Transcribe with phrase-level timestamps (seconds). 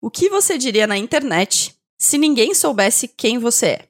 [0.00, 3.80] O que você diria na internet se ninguém soubesse quem você é?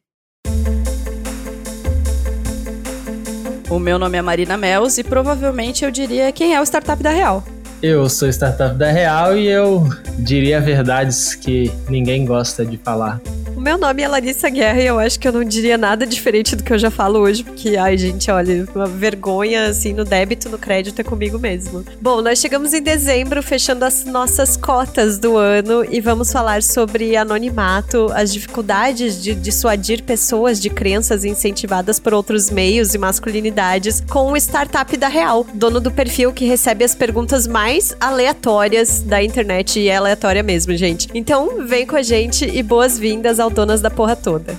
[3.69, 7.11] O meu nome é Marina Mels e provavelmente eu diria quem é o startup da
[7.11, 7.45] Real.
[7.83, 9.87] Eu sou startup da Real e eu
[10.19, 13.21] diria verdades que ninguém gosta de falar.
[13.69, 16.65] Meu nome é Larissa Guerra e eu acho que eu não diria nada diferente do
[16.65, 20.57] que eu já falo hoje, porque, ai, gente, olha, uma vergonha, assim, no débito, no
[20.57, 21.85] crédito é comigo mesmo.
[22.01, 27.15] Bom, nós chegamos em dezembro, fechando as nossas cotas do ano e vamos falar sobre
[27.15, 34.33] anonimato, as dificuldades de dissuadir pessoas de crenças incentivadas por outros meios e masculinidades com
[34.33, 39.79] o startup da Real, dono do perfil que recebe as perguntas mais aleatórias da internet
[39.79, 41.07] e é aleatória mesmo, gente.
[41.13, 44.57] Então, vem com a gente e boas-vindas ao donas da porra toda.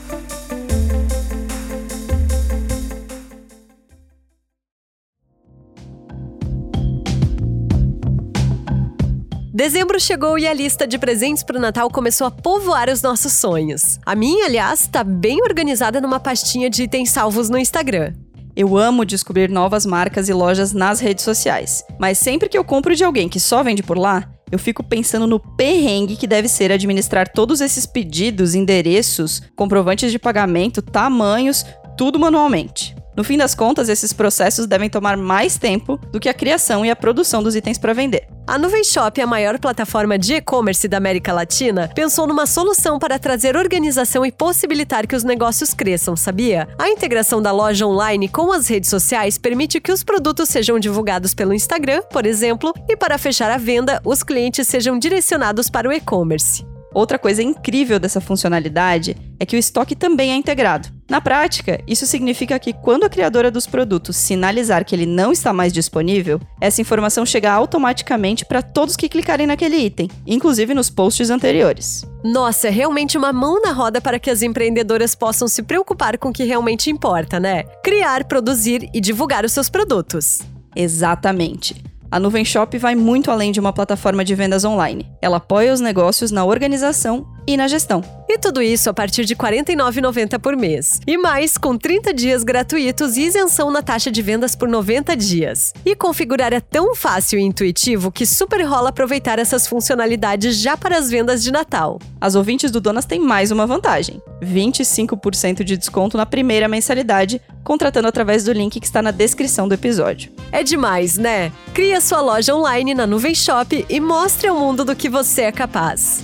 [9.54, 13.32] Dezembro chegou e a lista de presentes para o Natal começou a povoar os nossos
[13.32, 14.00] sonhos.
[14.06, 18.14] A minha, aliás, está bem organizada numa pastinha de itens salvos no Instagram.
[18.60, 22.94] Eu amo descobrir novas marcas e lojas nas redes sociais, mas sempre que eu compro
[22.94, 26.70] de alguém que só vende por lá, eu fico pensando no perrengue que deve ser
[26.70, 31.66] administrar todos esses pedidos, endereços, comprovantes de pagamento, tamanhos,
[31.98, 32.99] tudo manualmente.
[33.20, 36.90] No fim das contas, esses processos devem tomar mais tempo do que a criação e
[36.90, 38.26] a produção dos itens para vender.
[38.48, 43.20] A Nuvem Shop, a maior plataforma de e-commerce da América Latina, pensou numa solução para
[43.20, 46.70] trazer organização e possibilitar que os negócios cresçam, sabia?
[46.80, 51.34] A integração da loja online com as redes sociais permite que os produtos sejam divulgados
[51.34, 55.92] pelo Instagram, por exemplo, e para fechar a venda, os clientes sejam direcionados para o
[55.92, 56.66] e-commerce.
[56.94, 60.99] Outra coisa incrível dessa funcionalidade é que o estoque também é integrado.
[61.10, 65.52] Na prática, isso significa que quando a criadora dos produtos sinalizar que ele não está
[65.52, 71.32] mais disponível, essa informação chega automaticamente para todos que clicarem naquele item, inclusive nos posts
[71.32, 72.06] anteriores.
[72.24, 76.30] Nossa, é realmente uma mão na roda para que as empreendedoras possam se preocupar com
[76.30, 77.64] o que realmente importa, né?
[77.84, 80.40] Criar, produzir e divulgar os seus produtos.
[80.76, 81.84] Exatamente.
[82.12, 85.08] A Nuvem Shop vai muito além de uma plataforma de vendas online.
[85.22, 88.04] Ela apoia os negócios na organização e na gestão.
[88.30, 91.00] E tudo isso a partir de R$ 49,90 por mês.
[91.08, 95.74] E mais com 30 dias gratuitos e isenção na taxa de vendas por 90 dias.
[95.84, 100.96] E configurar é tão fácil e intuitivo que super rola aproveitar essas funcionalidades já para
[100.96, 101.98] as vendas de Natal.
[102.22, 108.08] As ouvintes do Donas têm mais uma vantagem: 25% de desconto na primeira mensalidade, contratando
[108.08, 110.32] através do link que está na descrição do episódio.
[110.52, 111.52] É demais, né?
[111.74, 115.52] Cria sua loja online na Nuvem Shop e mostre ao mundo do que você é
[115.52, 116.24] capaz.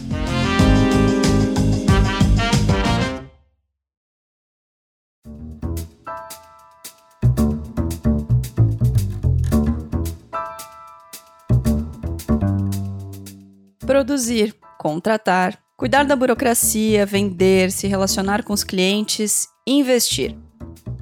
[13.86, 20.36] Produzir, contratar, cuidar da burocracia, vender, se relacionar com os clientes, investir.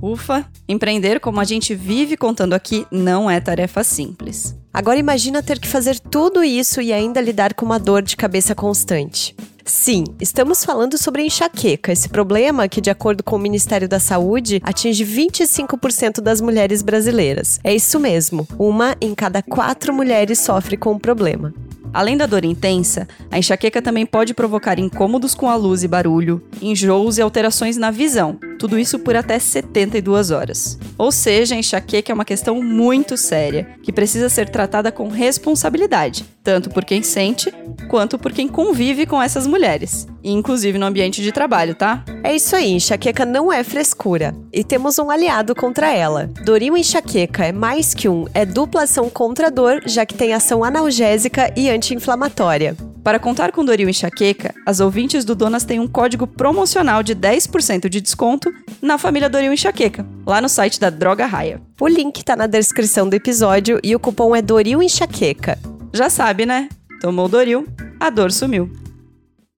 [0.01, 4.53] Ufa, empreender como a gente vive contando aqui não é tarefa simples.
[4.73, 8.53] Agora imagina ter que fazer tudo isso e ainda lidar com uma dor de cabeça
[8.53, 9.33] constante.
[9.63, 14.61] Sim, estamos falando sobre enxaqueca, esse problema que, de acordo com o Ministério da Saúde,
[14.61, 17.61] atinge 25% das mulheres brasileiras.
[17.63, 21.53] É isso mesmo, uma em cada quatro mulheres sofre com o problema.
[21.93, 26.41] Além da dor intensa, a enxaqueca também pode provocar incômodos com a luz e barulho,
[26.59, 30.79] enjoos e alterações na visão, tudo isso por até 72 horas.
[30.97, 36.25] Ou seja, a enxaqueca é uma questão muito séria, que precisa ser tratada com responsabilidade,
[36.43, 37.53] tanto por quem sente
[37.87, 42.03] quanto por quem convive com essas mulheres, inclusive no ambiente de trabalho, tá?
[42.23, 44.35] É isso aí, enxaqueca não é frescura.
[44.51, 46.29] E temos um aliado contra ela.
[46.45, 50.33] Doril enxaqueca é mais que um, é dupla ação contra a dor, já que tem
[50.33, 52.75] ação analgésica e anti-inflamatória.
[53.03, 57.89] Para contar com Doril Enxaqueca, as ouvintes do Donas têm um código promocional de 10%
[57.89, 58.49] de desconto
[58.81, 61.61] na família Doril Enxaqueca, lá no site da Droga Raia.
[61.81, 65.59] O link está na descrição do episódio e o cupom é Doril Enxaqueca.
[65.93, 66.69] Já sabe, né?
[67.01, 67.67] Tomou Doril,
[67.99, 68.71] a dor sumiu.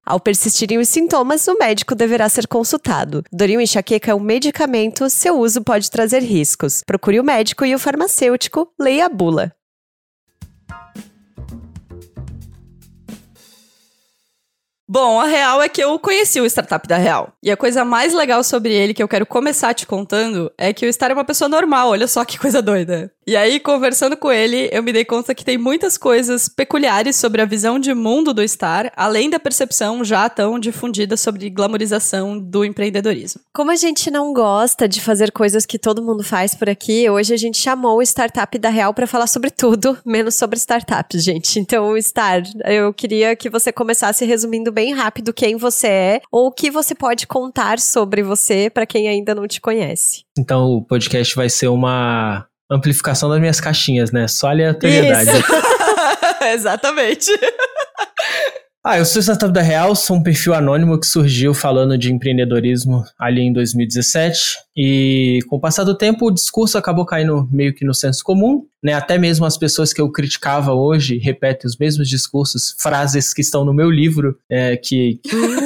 [0.05, 3.24] Ao persistirem os sintomas, o médico deverá ser consultado.
[3.33, 6.83] Doril enxaqueca é um medicamento, seu uso pode trazer riscos.
[6.85, 9.51] Procure o médico e o farmacêutico, leia a bula.
[14.88, 17.33] Bom, a real é que eu conheci o Startup da Real.
[17.41, 20.85] E a coisa mais legal sobre ele que eu quero começar te contando é que
[20.85, 23.12] o Star é uma pessoa normal, olha só que coisa doida.
[23.27, 27.42] E aí, conversando com ele, eu me dei conta que tem muitas coisas peculiares sobre
[27.42, 32.63] a visão de mundo do Star, além da percepção já tão difundida sobre glamorização do
[32.63, 33.42] empreendedorismo.
[33.51, 37.33] Como a gente não gosta de fazer coisas que todo mundo faz por aqui, hoje
[37.33, 41.60] a gente chamou o Startup da Real para falar sobre tudo, menos sobre startups, gente.
[41.60, 46.51] Então, Star, eu queria que você começasse resumindo bem rápido quem você é ou o
[46.51, 50.25] que você pode contar sobre você para quem ainda não te conhece.
[50.38, 54.27] Então, o podcast vai ser uma amplificação das minhas caixinhas, né?
[54.27, 55.29] Só aleatoriedade.
[56.53, 57.31] Exatamente.
[58.88, 63.03] Ah, eu sou Startup da Real, sou um perfil anônimo que surgiu falando de empreendedorismo
[63.17, 67.83] ali em 2017 e com o passar do tempo o discurso acabou caindo meio que
[67.83, 68.94] no senso comum, né?
[68.94, 73.65] Até mesmo as pessoas que eu criticava hoje repetem os mesmos discursos, frases que estão
[73.65, 75.19] no meu livro é, que,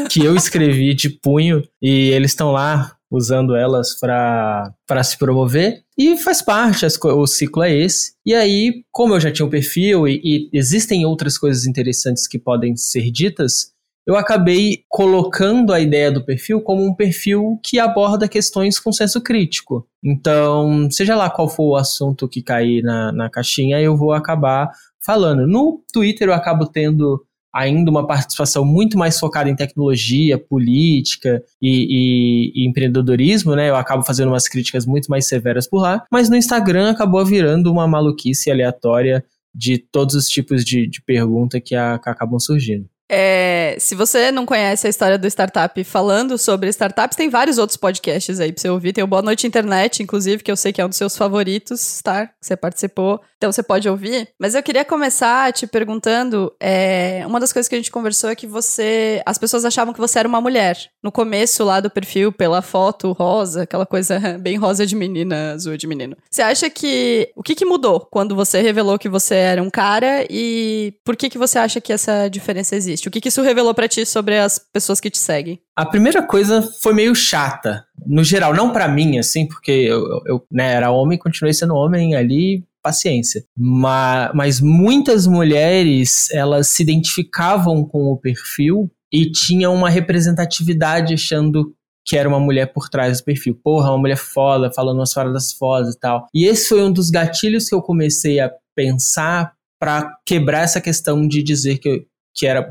[0.09, 5.83] que eu escrevi de punho e eles estão lá usando elas para se promover.
[5.97, 8.13] E faz parte, o ciclo é esse.
[8.25, 12.39] E aí, como eu já tinha um perfil e, e existem outras coisas interessantes que
[12.39, 13.71] podem ser ditas,
[14.09, 19.21] eu acabei colocando a ideia do perfil como um perfil que aborda questões com senso
[19.21, 19.87] crítico.
[20.03, 24.71] Então, seja lá qual for o assunto que cair na, na caixinha, eu vou acabar
[24.99, 25.45] falando.
[25.45, 27.23] No Twitter eu acabo tendo
[27.53, 33.69] ainda uma participação muito mais focada em tecnologia, política e, e, e, empreendedorismo, né?
[33.69, 37.71] Eu acabo fazendo umas críticas muito mais severas por lá, mas no Instagram acabou virando
[37.71, 39.23] uma maluquice aleatória
[39.53, 42.87] de todos os tipos de, de pergunta que, a, que acabam surgindo.
[43.09, 47.75] É, se você não conhece a história do startup falando sobre startups, tem vários outros
[47.75, 48.93] podcasts aí pra você ouvir.
[48.93, 52.01] Tem o Boa Noite Internet, inclusive, que eu sei que é um dos seus favoritos,
[52.03, 52.27] tá?
[52.27, 53.19] Que você participou.
[53.37, 54.27] Então você pode ouvir.
[54.37, 58.35] Mas eu queria começar te perguntando: é, uma das coisas que a gente conversou é
[58.35, 59.21] que você.
[59.25, 60.77] As pessoas achavam que você era uma mulher.
[61.01, 65.77] No começo lá do perfil, pela foto rosa, aquela coisa bem rosa de menina, azul
[65.77, 66.17] de menino.
[66.29, 67.31] Você acha que.
[67.35, 71.29] O que, que mudou quando você revelou que você era um cara e por que,
[71.29, 72.98] que você acha que essa diferença existe?
[72.99, 73.07] Existe?
[73.07, 75.59] O que, que isso revelou para ti sobre as pessoas que te seguem?
[75.75, 80.43] A primeira coisa foi meio chata, no geral, não para mim, assim, porque eu, eu
[80.51, 83.43] né, era homem e continuei sendo homem ali, paciência.
[83.57, 91.73] Mas, mas muitas mulheres, elas se identificavam com o perfil e tinham uma representatividade achando
[92.05, 93.59] que era uma mulher por trás do perfil.
[93.63, 96.27] Porra, uma mulher foda, falando umas paradas fodas e tal.
[96.33, 101.25] E esse foi um dos gatilhos que eu comecei a pensar para quebrar essa questão
[101.27, 102.69] de dizer que que era.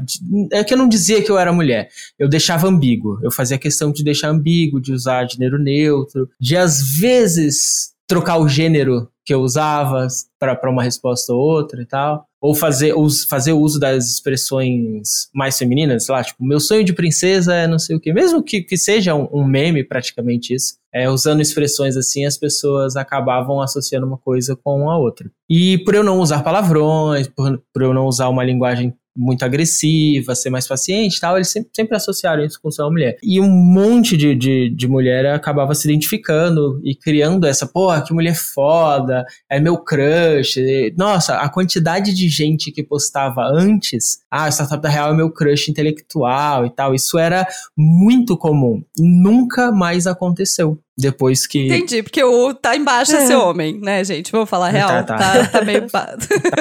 [0.53, 1.89] É que eu não dizia que eu era mulher.
[2.19, 3.19] Eu deixava ambíguo.
[3.23, 8.49] Eu fazia questão de deixar ambíguo, de usar gênero neutro, de às vezes trocar o
[8.49, 10.09] gênero que eu usava
[10.39, 12.25] para uma resposta ou outra e tal.
[12.41, 16.95] Ou fazer, us, fazer uso das expressões mais femininas, sei lá, tipo, meu sonho de
[16.95, 18.13] princesa é não sei o quê.
[18.13, 22.97] Mesmo que, que seja um, um meme, praticamente isso, é, usando expressões assim, as pessoas
[22.97, 25.31] acabavam associando uma coisa com a outra.
[25.51, 30.35] E por eu não usar palavrões, por, por eu não usar uma linguagem muito agressiva,
[30.35, 33.17] ser mais paciente e tal, eles sempre, sempre associaram isso com ser uma mulher.
[33.23, 38.15] E um monte de, de, de mulher acabava se identificando e criando essa, porra, que
[38.15, 40.57] mulher foda, é meu crush.
[40.97, 45.31] Nossa, a quantidade de gente que postava antes, ah, a Startup da Real é meu
[45.31, 48.83] crush intelectual e tal, isso era muito comum.
[48.97, 51.67] E nunca mais aconteceu depois que.
[51.67, 54.33] Entendi, porque o tá embaixo é, ser homem, né, gente?
[54.33, 54.89] Vamos falar real.
[54.89, 55.17] Tá, tá.
[55.17, 55.87] tá, tá meio.
[55.89, 56.17] tá,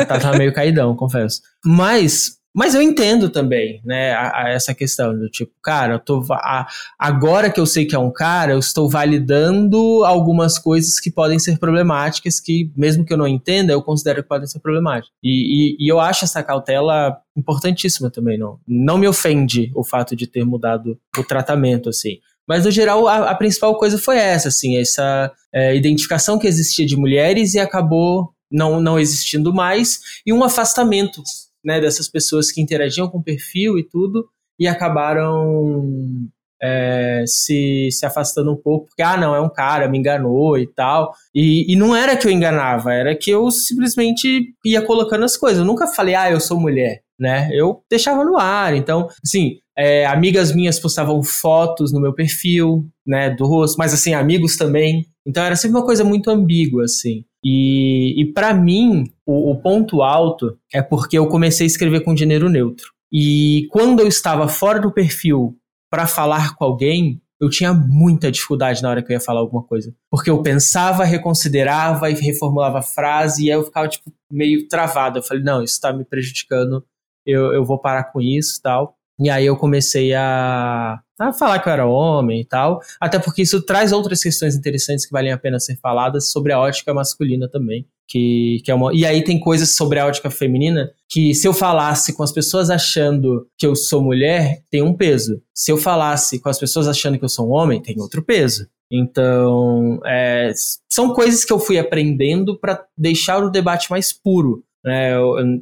[0.05, 1.41] tá, tá meio caidão, confesso.
[1.65, 6.25] Mas mas eu entendo também, né, a, a essa questão do tipo, cara, eu tô
[6.31, 6.65] a,
[6.97, 11.37] agora que eu sei que é um cara, eu estou validando algumas coisas que podem
[11.37, 15.11] ser problemáticas, que mesmo que eu não entenda, eu considero que podem ser problemáticas.
[15.21, 20.15] E, e, e eu acho essa cautela importantíssima também, não, não me ofende o fato
[20.15, 22.17] de ter mudado o tratamento, assim.
[22.47, 26.85] Mas, no geral, a, a principal coisa foi essa, assim, essa é, identificação que existia
[26.85, 31.21] de mulheres e acabou não, não existindo mais, e um afastamento
[31.63, 34.25] né, dessas pessoas que interagiam com o perfil e tudo,
[34.59, 36.29] e acabaram
[36.61, 40.67] é, se, se afastando um pouco, porque, ah, não, é um cara, me enganou e
[40.67, 41.13] tal.
[41.33, 45.59] E, e não era que eu enganava, era que eu simplesmente ia colocando as coisas.
[45.59, 47.49] Eu nunca falei, ah, eu sou mulher, né?
[47.51, 48.75] Eu deixava no ar.
[48.75, 54.13] Então, assim, é, amigas minhas postavam fotos no meu perfil, né, do rosto, mas, assim,
[54.13, 55.05] amigos também.
[55.25, 57.23] Então, era sempre uma coisa muito ambígua, assim.
[57.43, 62.15] E, e para mim, o, o ponto alto é porque eu comecei a escrever com
[62.15, 62.91] gênero neutro.
[63.11, 65.55] E quando eu estava fora do perfil
[65.89, 69.63] para falar com alguém, eu tinha muita dificuldade na hora que eu ia falar alguma
[69.63, 69.93] coisa.
[70.09, 75.19] Porque eu pensava, reconsiderava e reformulava a frase, e aí eu ficava, tipo, meio travado.
[75.19, 76.83] Eu falei, não, isso está me prejudicando,
[77.25, 78.96] eu, eu vou parar com isso tal.
[79.19, 83.41] E aí eu comecei a, a falar que eu era homem e tal, até porque
[83.41, 87.49] isso traz outras questões interessantes que valem a pena ser faladas sobre a ótica masculina
[87.49, 87.85] também.
[88.09, 91.53] Que, que é uma, e aí tem coisas sobre a ótica feminina que se eu
[91.53, 95.41] falasse com as pessoas achando que eu sou mulher, tem um peso.
[95.53, 98.65] Se eu falasse com as pessoas achando que eu sou um homem, tem outro peso.
[98.89, 100.51] Então, é,
[100.89, 104.63] são coisas que eu fui aprendendo para deixar o debate mais puro.
[104.87, 105.11] Né?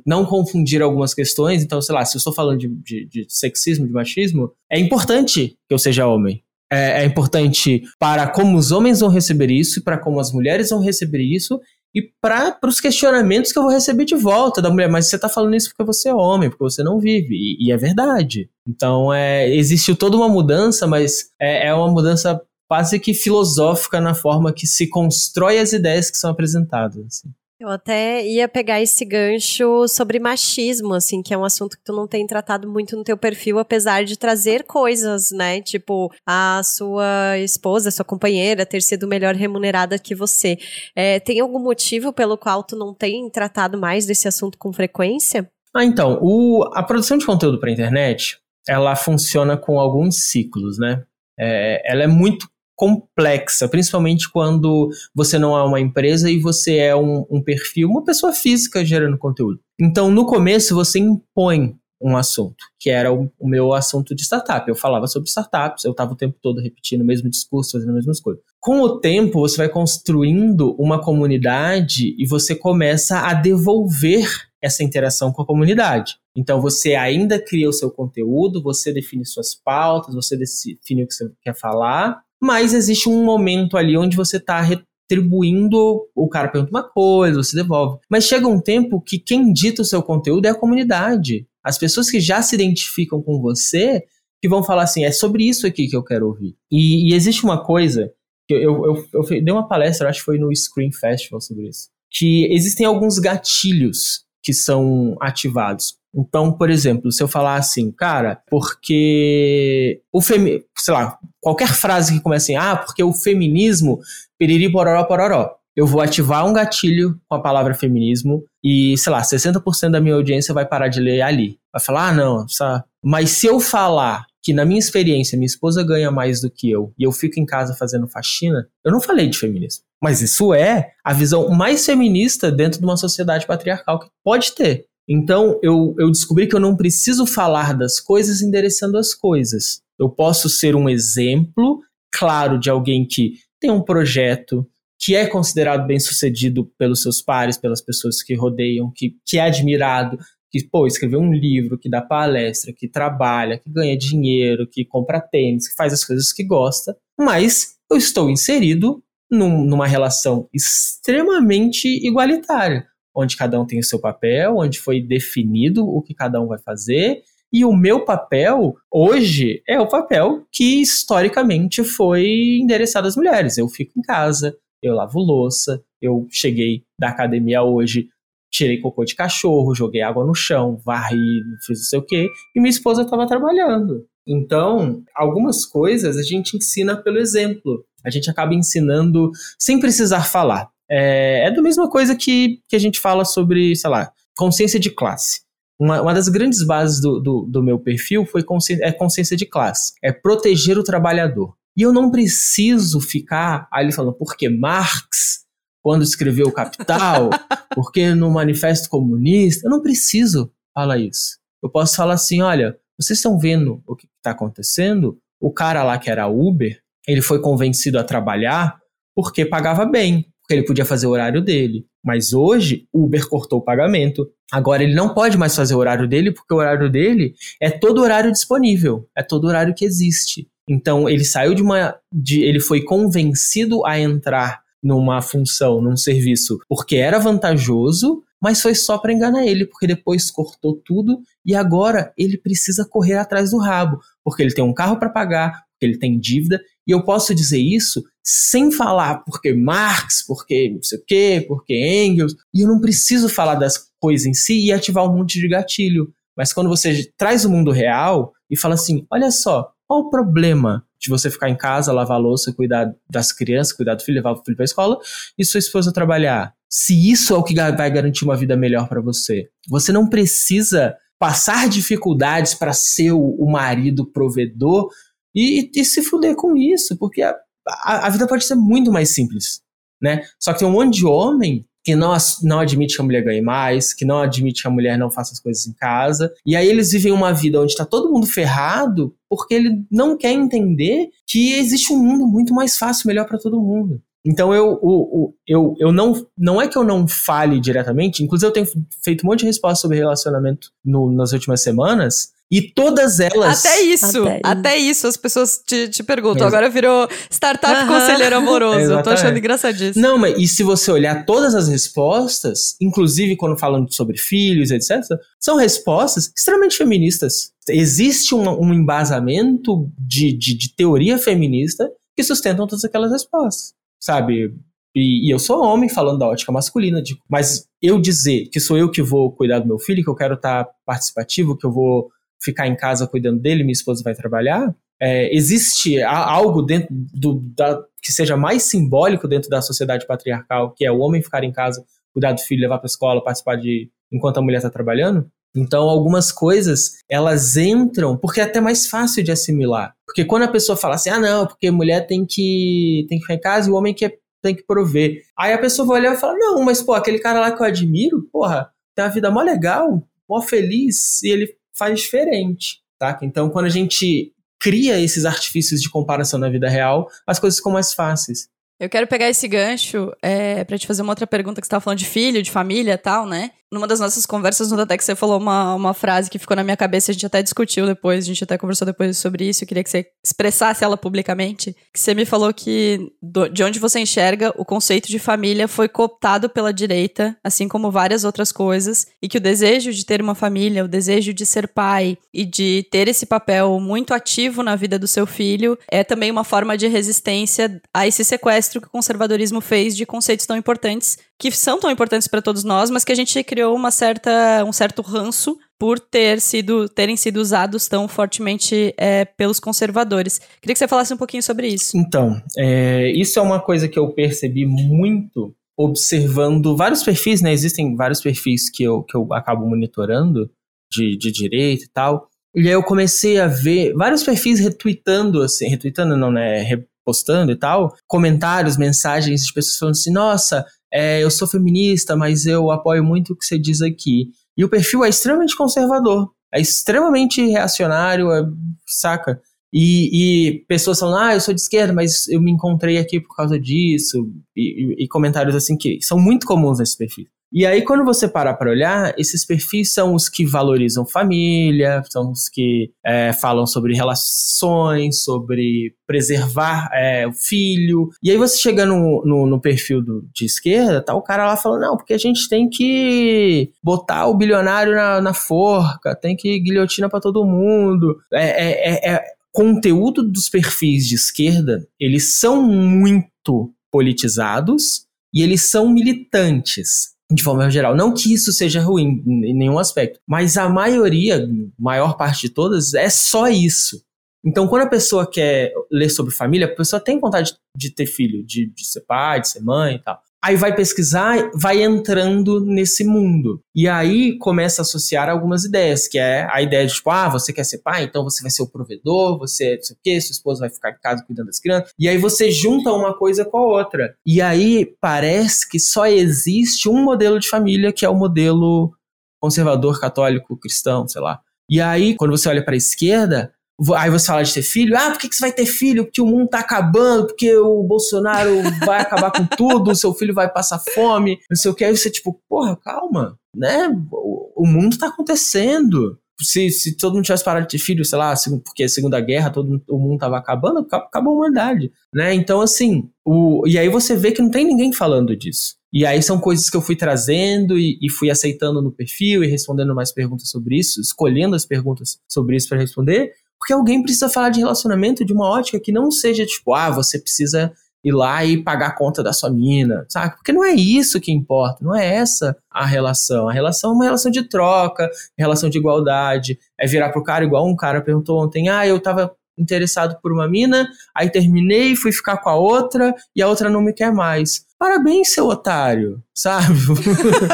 [0.05, 1.63] não confundir algumas questões.
[1.63, 5.57] Então, sei lá, se eu estou falando de, de, de sexismo, de machismo, é importante
[5.67, 6.43] que eu seja homem.
[6.71, 10.79] É, é importante para como os homens vão receber isso, para como as mulheres vão
[10.79, 11.59] receber isso,
[11.95, 14.89] e para os questionamentos que eu vou receber de volta da mulher.
[14.89, 17.33] Mas você está falando isso porque você é homem, porque você não vive.
[17.33, 18.47] E, e é verdade.
[18.67, 19.49] Então, é,
[19.97, 22.39] toda uma mudança, mas é, é uma mudança
[22.69, 27.03] quase que filosófica na forma que se constrói as ideias que são apresentadas.
[27.07, 27.29] Assim.
[27.57, 31.93] Eu até ia pegar esse gancho sobre machismo, assim, que é um assunto que tu
[31.93, 35.61] não tem tratado muito no teu perfil, apesar de trazer coisas, né?
[35.61, 40.57] Tipo, a sua esposa, sua companheira ter sido melhor remunerada que você.
[40.93, 45.49] É, tem algum motivo pelo qual tu não tem tratado mais desse assunto com frequência?
[45.73, 51.03] Ah, então, o, a produção de conteúdo para internet, ela funciona com alguns ciclos, né?
[51.39, 56.95] É, ela é muito complexa, principalmente quando você não é uma empresa e você é
[56.95, 59.59] um, um perfil, uma pessoa física gerando conteúdo.
[59.79, 64.67] Então, no começo, você impõe um assunto, que era o, o, meu assunto de startup.
[64.67, 67.95] Eu falava sobre startups, eu estava o tempo todo repetindo o mesmo discurso, fazendo as
[67.95, 68.43] mesmas coisas.
[68.59, 74.27] Com o tempo, você vai construindo uma comunidade e você começa a devolver
[74.61, 76.17] essa interação com a comunidade.
[76.35, 81.13] Então, você ainda cria o seu conteúdo, você define suas pautas, você define o que
[81.13, 86.71] você quer falar, mas existe um momento ali onde você está retribuindo, o cara pergunta
[86.71, 87.99] uma coisa, você devolve.
[88.09, 91.47] Mas chega um tempo que quem dita o seu conteúdo é a comunidade.
[91.63, 94.03] As pessoas que já se identificam com você
[94.41, 96.55] que vão falar assim, é sobre isso aqui que eu quero ouvir.
[96.71, 98.13] E, e existe uma coisa,
[98.47, 101.89] eu, eu, eu, eu dei uma palestra, acho que foi no Screen Festival sobre isso,
[102.11, 105.95] que existem alguns gatilhos que são ativados.
[106.15, 112.13] Então, por exemplo, se eu falar assim, cara, porque o femi sei lá, qualquer frase
[112.13, 113.99] que comece assim, ah, porque o feminismo,
[114.39, 115.55] piriri pororó pororó.
[115.75, 120.15] Eu vou ativar um gatilho com a palavra feminismo e, sei lá, 60% da minha
[120.15, 121.57] audiência vai parar de ler ali.
[121.73, 122.85] Vai falar, ah, não, essa...
[123.03, 126.93] mas se eu falar que na minha experiência minha esposa ganha mais do que eu
[126.97, 129.83] e eu fico em casa fazendo faxina, eu não falei de feminismo.
[130.01, 134.85] Mas isso é a visão mais feminista dentro de uma sociedade patriarcal que pode ter.
[135.07, 139.81] Então eu, eu descobri que eu não preciso falar das coisas endereçando as coisas.
[139.99, 141.79] Eu posso ser um exemplo
[142.11, 144.67] claro de alguém que tem um projeto,
[144.99, 149.41] que é considerado bem sucedido pelos seus pares, pelas pessoas que rodeiam, que, que é
[149.41, 150.17] admirado,
[150.49, 155.19] que pô, escreveu um livro, que dá palestra, que trabalha, que ganha dinheiro, que compra
[155.19, 161.87] tênis, que faz as coisas que gosta, mas eu estou inserido num, numa relação extremamente
[161.87, 166.47] igualitária onde cada um tem o seu papel, onde foi definido o que cada um
[166.47, 167.23] vai fazer.
[167.53, 173.57] E o meu papel hoje é o papel que historicamente foi endereçado às mulheres.
[173.57, 178.09] Eu fico em casa, eu lavo louça, eu cheguei da academia hoje,
[178.51, 182.59] tirei cocô de cachorro, joguei água no chão, varri, fiz não sei o quê, e
[182.59, 184.05] minha esposa estava trabalhando.
[184.27, 187.85] Então, algumas coisas a gente ensina pelo exemplo.
[188.03, 190.69] A gente acaba ensinando sem precisar falar.
[190.89, 194.89] É, é da mesma coisa que, que a gente fala sobre, sei lá, consciência de
[194.89, 195.41] classe.
[195.79, 199.45] Uma, uma das grandes bases do, do, do meu perfil foi consciência, é consciência de
[199.45, 199.93] classe.
[200.03, 201.55] É proteger o trabalhador.
[201.77, 205.43] E eu não preciso ficar ali falando, porque Marx,
[205.83, 207.29] quando escreveu o Capital,
[207.75, 211.37] porque no Manifesto Comunista, eu não preciso falar isso.
[211.61, 215.17] Eu posso falar assim, olha, vocês estão vendo o que está acontecendo?
[215.41, 218.79] O cara lá que era Uber, ele foi convencido a trabalhar
[219.13, 221.87] porque pagava bem porque ele podia fazer o horário dele.
[222.03, 224.29] Mas hoje, o Uber cortou o pagamento.
[224.51, 228.01] Agora ele não pode mais fazer o horário dele, porque o horário dele é todo
[228.01, 230.47] horário disponível, é todo horário que existe.
[230.69, 231.95] Então ele saiu de uma.
[232.13, 238.75] De, ele foi convencido a entrar numa função, num serviço, porque era vantajoso, mas foi
[238.75, 243.57] só para enganar ele, porque depois cortou tudo e agora ele precisa correr atrás do
[243.57, 247.33] rabo, porque ele tem um carro para pagar, porque ele tem dívida, e eu posso
[247.33, 251.73] dizer isso sem falar porque Marx, porque não sei o quê, porque
[252.05, 255.47] Engels, e eu não preciso falar das coisas em si e ativar um monte de
[255.47, 256.11] gatilho.
[256.35, 260.83] Mas quando você traz o mundo real e fala assim: olha só, qual o problema
[260.99, 264.43] de você ficar em casa, lavar louça, cuidar das crianças, cuidar do filho, levar o
[264.43, 264.97] filho para a escola
[265.37, 266.53] e sua esposa trabalhar?
[266.67, 270.95] Se isso é o que vai garantir uma vida melhor para você, você não precisa
[271.17, 274.89] passar dificuldades para ser o, marido provedor
[275.35, 277.35] e, e, se fuder com isso, porque a,
[277.83, 279.61] a, a, vida pode ser muito mais simples,
[280.01, 280.21] né?
[280.39, 283.41] Só que tem um monte de homem que não, não admite que a mulher ganhe
[283.41, 286.33] mais, que não admite que a mulher não faça as coisas em casa.
[286.43, 290.31] E aí eles vivem uma vida onde está todo mundo ferrado porque ele não quer
[290.31, 294.01] entender que existe um mundo muito mais fácil, melhor para todo mundo.
[294.25, 298.53] Então eu, eu, eu, eu não, não é que eu não fale diretamente, inclusive eu
[298.53, 298.67] tenho
[299.03, 303.65] feito um monte de respostas sobre relacionamento no, nas últimas semanas, e todas elas.
[303.65, 306.45] Até isso, até, até isso, as pessoas te, te perguntam.
[306.45, 308.93] Agora virou startup conselheiro amoroso.
[308.93, 310.01] eu tô achando engraçadíssimo.
[310.01, 315.01] Não, mas e se você olhar todas as respostas, inclusive quando falam sobre filhos, etc.,
[315.39, 317.51] são respostas extremamente feministas.
[317.67, 323.73] Existe um, um embasamento de, de, de teoria feminista que sustentam todas aquelas respostas.
[323.99, 324.53] Sabe?
[324.95, 328.77] E, e, eu sou homem falando da ótica masculina, de, mas eu dizer que sou
[328.77, 331.71] eu que vou cuidar do meu filho, que eu quero estar tá participativo, que eu
[331.71, 332.09] vou
[332.41, 334.73] ficar em casa cuidando dele, minha esposa vai trabalhar.
[335.01, 340.85] É, existe algo dentro do, da, que seja mais simbólico dentro da sociedade patriarcal, que
[340.85, 343.89] é o homem ficar em casa, cuidar do filho, levar para a escola, participar de
[344.11, 345.29] enquanto a mulher está trabalhando.
[345.55, 349.93] Então, algumas coisas, elas entram porque é até mais fácil de assimilar.
[350.05, 353.35] Porque quando a pessoa fala assim, ah, não, porque mulher tem que, tem que ficar
[353.35, 355.21] em casa e o homem que tem que prover.
[355.37, 357.65] Aí a pessoa vai olhar e fala, não, mas, pô, aquele cara lá que eu
[357.65, 363.17] admiro, porra, tem uma vida mó legal, mó feliz, e ele faz diferente, tá?
[363.21, 367.71] Então, quando a gente cria esses artifícios de comparação na vida real, as coisas ficam
[367.71, 368.47] mais fáceis.
[368.79, 371.81] Eu quero pegar esse gancho é, para te fazer uma outra pergunta que você estava
[371.81, 373.51] falando de filho, de família tal, né?
[373.75, 376.77] Numa das nossas conversas no Datex, você falou uma, uma frase que ficou na minha
[376.77, 379.83] cabeça, a gente até discutiu depois, a gente até conversou depois sobre isso, eu queria
[379.83, 381.75] que você expressasse ela publicamente.
[381.93, 385.89] Que você me falou que do, de onde você enxerga, o conceito de família foi
[385.89, 390.35] cooptado pela direita, assim como várias outras coisas, e que o desejo de ter uma
[390.35, 394.97] família, o desejo de ser pai e de ter esse papel muito ativo na vida
[394.97, 399.59] do seu filho é também uma forma de resistência a esse sequestro que o conservadorismo
[399.59, 403.15] fez de conceitos tão importantes que são tão importantes para todos nós, mas que a
[403.15, 408.93] gente criou uma certa, um certo ranço por ter sido, terem sido usados tão fortemente
[408.97, 410.39] é, pelos conservadores.
[410.61, 411.97] Queria que você falasse um pouquinho sobre isso.
[411.97, 417.51] Então, é, isso é uma coisa que eu percebi muito observando vários perfis, né?
[417.51, 420.49] Existem vários perfis que eu, que eu acabo monitorando
[420.89, 422.29] de, de direito e tal.
[422.55, 426.61] E aí eu comecei a ver vários perfis retweetando, assim, retweetando não, né?
[426.61, 432.45] Repostando e tal, comentários, mensagens de pessoas falando assim, nossa, é, eu sou feminista, mas
[432.45, 434.29] eu apoio muito o que você diz aqui.
[434.57, 438.41] E o perfil é extremamente conservador, é extremamente reacionário, é,
[438.87, 439.41] saca?
[439.73, 443.35] E, e, pessoas falando, ah, eu sou de esquerda, mas eu me encontrei aqui por
[443.35, 447.25] causa disso, e, e, e comentários assim que são muito comuns nesse perfil.
[447.55, 452.29] E aí, quando você parar para olhar, esses perfis são os que valorizam família, são
[452.29, 458.09] os que é, falam sobre relações, sobre preservar é, o filho.
[458.21, 461.55] E aí você chega no, no, no, perfil do, de esquerda, tá o cara lá
[461.55, 466.59] falando, não, porque a gente tem que botar o bilionário na, na forca, tem que
[466.59, 468.17] guilhotina para todo mundo.
[468.33, 475.89] É, é, é, conteúdo dos perfis de esquerda, eles são muito politizados e eles são
[475.89, 477.95] militantes de forma geral.
[477.95, 482.93] Não que isso seja ruim em nenhum aspecto, mas a maioria, maior parte de todas,
[482.93, 484.03] é só isso.
[484.45, 488.45] Então, quando a pessoa quer ler sobre família, a pessoa tem vontade de ter filho,
[488.45, 490.21] de, de ser pai, de ser mãe e tal.
[490.45, 493.59] Aí vai pesquisar, vai entrando nesse mundo.
[493.73, 497.51] E aí começa a associar algumas ideias, que é a ideia de, tipo, ah, você
[497.51, 500.33] quer ser pai, então você vai ser o provedor, você não sei o quê, sua
[500.33, 501.89] esposa vai ficar em casa cuidando das crianças.
[501.97, 504.15] E aí você junta uma coisa com a outra.
[504.23, 508.93] E aí parece que só existe um modelo de família, que é o modelo
[509.41, 511.39] conservador, católico, cristão, sei lá.
[511.67, 513.51] E aí, quando você olha para a esquerda,
[513.95, 516.05] Aí você fala de ter filho, ah, por que, que você vai ter filho?
[516.05, 520.33] Porque o mundo tá acabando, porque o Bolsonaro vai acabar com tudo, o seu filho
[520.33, 521.83] vai passar fome, não sei o que.
[521.83, 523.89] Aí você, tipo, porra, calma, né?
[524.11, 526.17] O, o mundo tá acontecendo.
[526.41, 528.33] Se, se todo mundo tivesse parado de ter filho, sei lá,
[528.65, 532.33] porque a Segunda Guerra, todo o mundo tava acabando, acabou a humanidade, né?
[532.33, 535.75] Então, assim, o, e aí você vê que não tem ninguém falando disso.
[535.95, 539.47] E aí são coisas que eu fui trazendo e, e, fui aceitando no perfil e
[539.47, 543.31] respondendo mais perguntas sobre isso, escolhendo as perguntas sobre isso para responder.
[543.59, 547.19] Porque alguém precisa falar de relacionamento de uma ótica que não seja tipo, ah, você
[547.19, 547.71] precisa
[548.03, 550.35] ir lá e pagar a conta da sua mina, sabe?
[550.35, 553.49] Porque não é isso que importa, não é essa a relação.
[553.49, 556.59] A relação é uma relação de troca, relação de igualdade.
[556.79, 560.47] É virar pro cara igual um cara perguntou ontem, ah, eu tava interessado por uma
[560.47, 564.65] mina, aí terminei, fui ficar com a outra e a outra não me quer mais.
[564.77, 566.75] Parabéns, seu otário, sabe?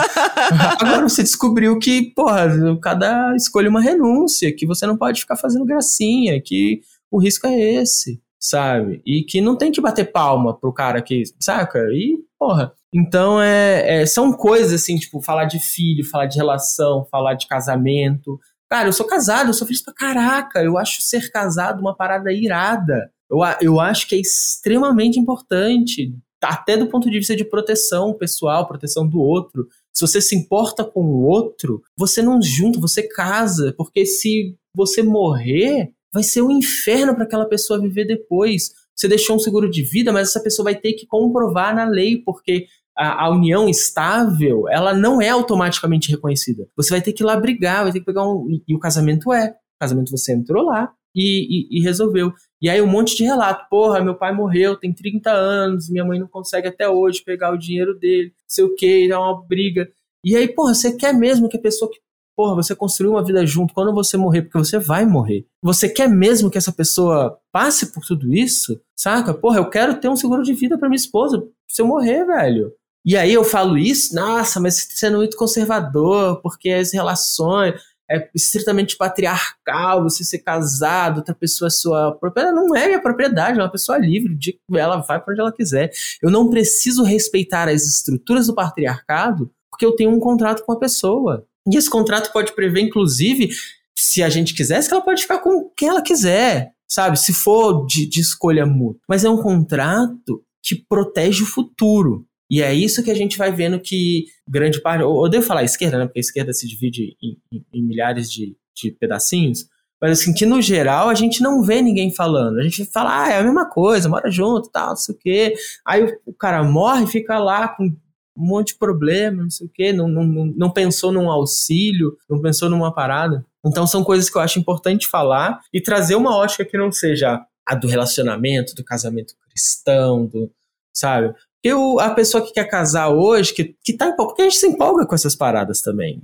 [0.79, 2.49] Agora você descobriu que, porra,
[2.81, 7.57] cada escolha uma renúncia, que você não pode ficar fazendo gracinha, que o risco é
[7.57, 9.01] esse, sabe?
[9.05, 11.79] E que não tem que bater palma pro cara que, saca?
[11.91, 12.73] E, porra.
[12.93, 17.47] Então, é, é, são coisas assim, tipo, falar de filho, falar de relação, falar de
[17.47, 18.39] casamento.
[18.71, 20.63] Cara, eu sou casado, eu sou feliz pra caraca.
[20.63, 23.11] Eu acho ser casado uma parada irada.
[23.29, 28.65] Eu, eu acho que é extremamente importante até do ponto de vista de proteção pessoal,
[28.65, 29.67] proteção do outro.
[29.93, 35.03] Se você se importa com o outro, você não junta, você casa, porque se você
[35.03, 38.71] morrer, vai ser um inferno para aquela pessoa viver depois.
[38.95, 42.21] Você deixou um seguro de vida, mas essa pessoa vai ter que comprovar na lei,
[42.23, 42.67] porque
[43.01, 46.67] a, a, união estável, ela não é automaticamente reconhecida.
[46.77, 48.47] Você vai ter que ir lá brigar, vai ter que pegar um.
[48.47, 49.49] E, e o casamento é.
[49.49, 52.31] O casamento você entrou lá e, e, e resolveu.
[52.61, 56.19] E aí um monte de relato, porra, meu pai morreu, tem 30 anos, minha mãe
[56.19, 59.89] não consegue até hoje pegar o dinheiro dele, sei o que, dá uma briga.
[60.23, 61.97] E aí, porra, você quer mesmo que a pessoa que,
[62.37, 66.07] porra, você construiu uma vida junto, quando você morrer, porque você vai morrer, você quer
[66.07, 68.79] mesmo que essa pessoa passe por tudo isso?
[68.95, 69.33] Saca?
[69.33, 72.71] Porra, eu quero ter um seguro de vida para minha esposa, se eu morrer, velho.
[73.05, 77.73] E aí eu falo isso, nossa, mas você sendo muito conservador, porque as relações
[78.09, 82.55] é estritamente patriarcal, você ser casado, outra pessoa é sua propriedade.
[82.55, 85.91] Não é minha propriedade, é uma pessoa livre, de, ela vai para onde ela quiser.
[86.21, 90.79] Eu não preciso respeitar as estruturas do patriarcado porque eu tenho um contrato com a
[90.79, 91.45] pessoa.
[91.67, 93.49] E esse contrato pode prever, inclusive,
[93.97, 97.17] se a gente quisesse, que ela pode ficar com quem ela quiser, sabe?
[97.17, 99.01] Se for de, de escolha mútua.
[99.07, 102.25] Mas é um contrato que protege o futuro.
[102.51, 105.01] E é isso que a gente vai vendo que grande parte.
[105.03, 106.05] Eu devo falar esquerda, né?
[106.05, 109.69] Porque a esquerda se divide em, em, em milhares de, de pedacinhos.
[110.01, 112.59] Mas assim, que no geral a gente não vê ninguém falando.
[112.59, 115.53] A gente fala, ah, é a mesma coisa, mora junto, tal, não sei o quê.
[115.87, 117.95] Aí o, o cara morre e fica lá com um
[118.35, 122.69] monte de problema, não sei o quê, não, não, não pensou num auxílio, não pensou
[122.69, 123.45] numa parada.
[123.65, 127.45] Então são coisas que eu acho importante falar e trazer uma ótica que não seja
[127.65, 130.51] a do relacionamento, do casamento cristão, do,
[130.93, 131.33] sabe?
[131.61, 134.57] Porque o, a pessoa que quer casar hoje, que, que tá empolgada, porque a gente
[134.57, 136.19] se empolga com essas paradas também.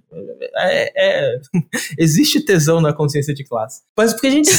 [0.56, 1.40] É, é,
[2.00, 3.84] existe tesão na consciência de classe.
[3.96, 4.50] Mas porque a gente,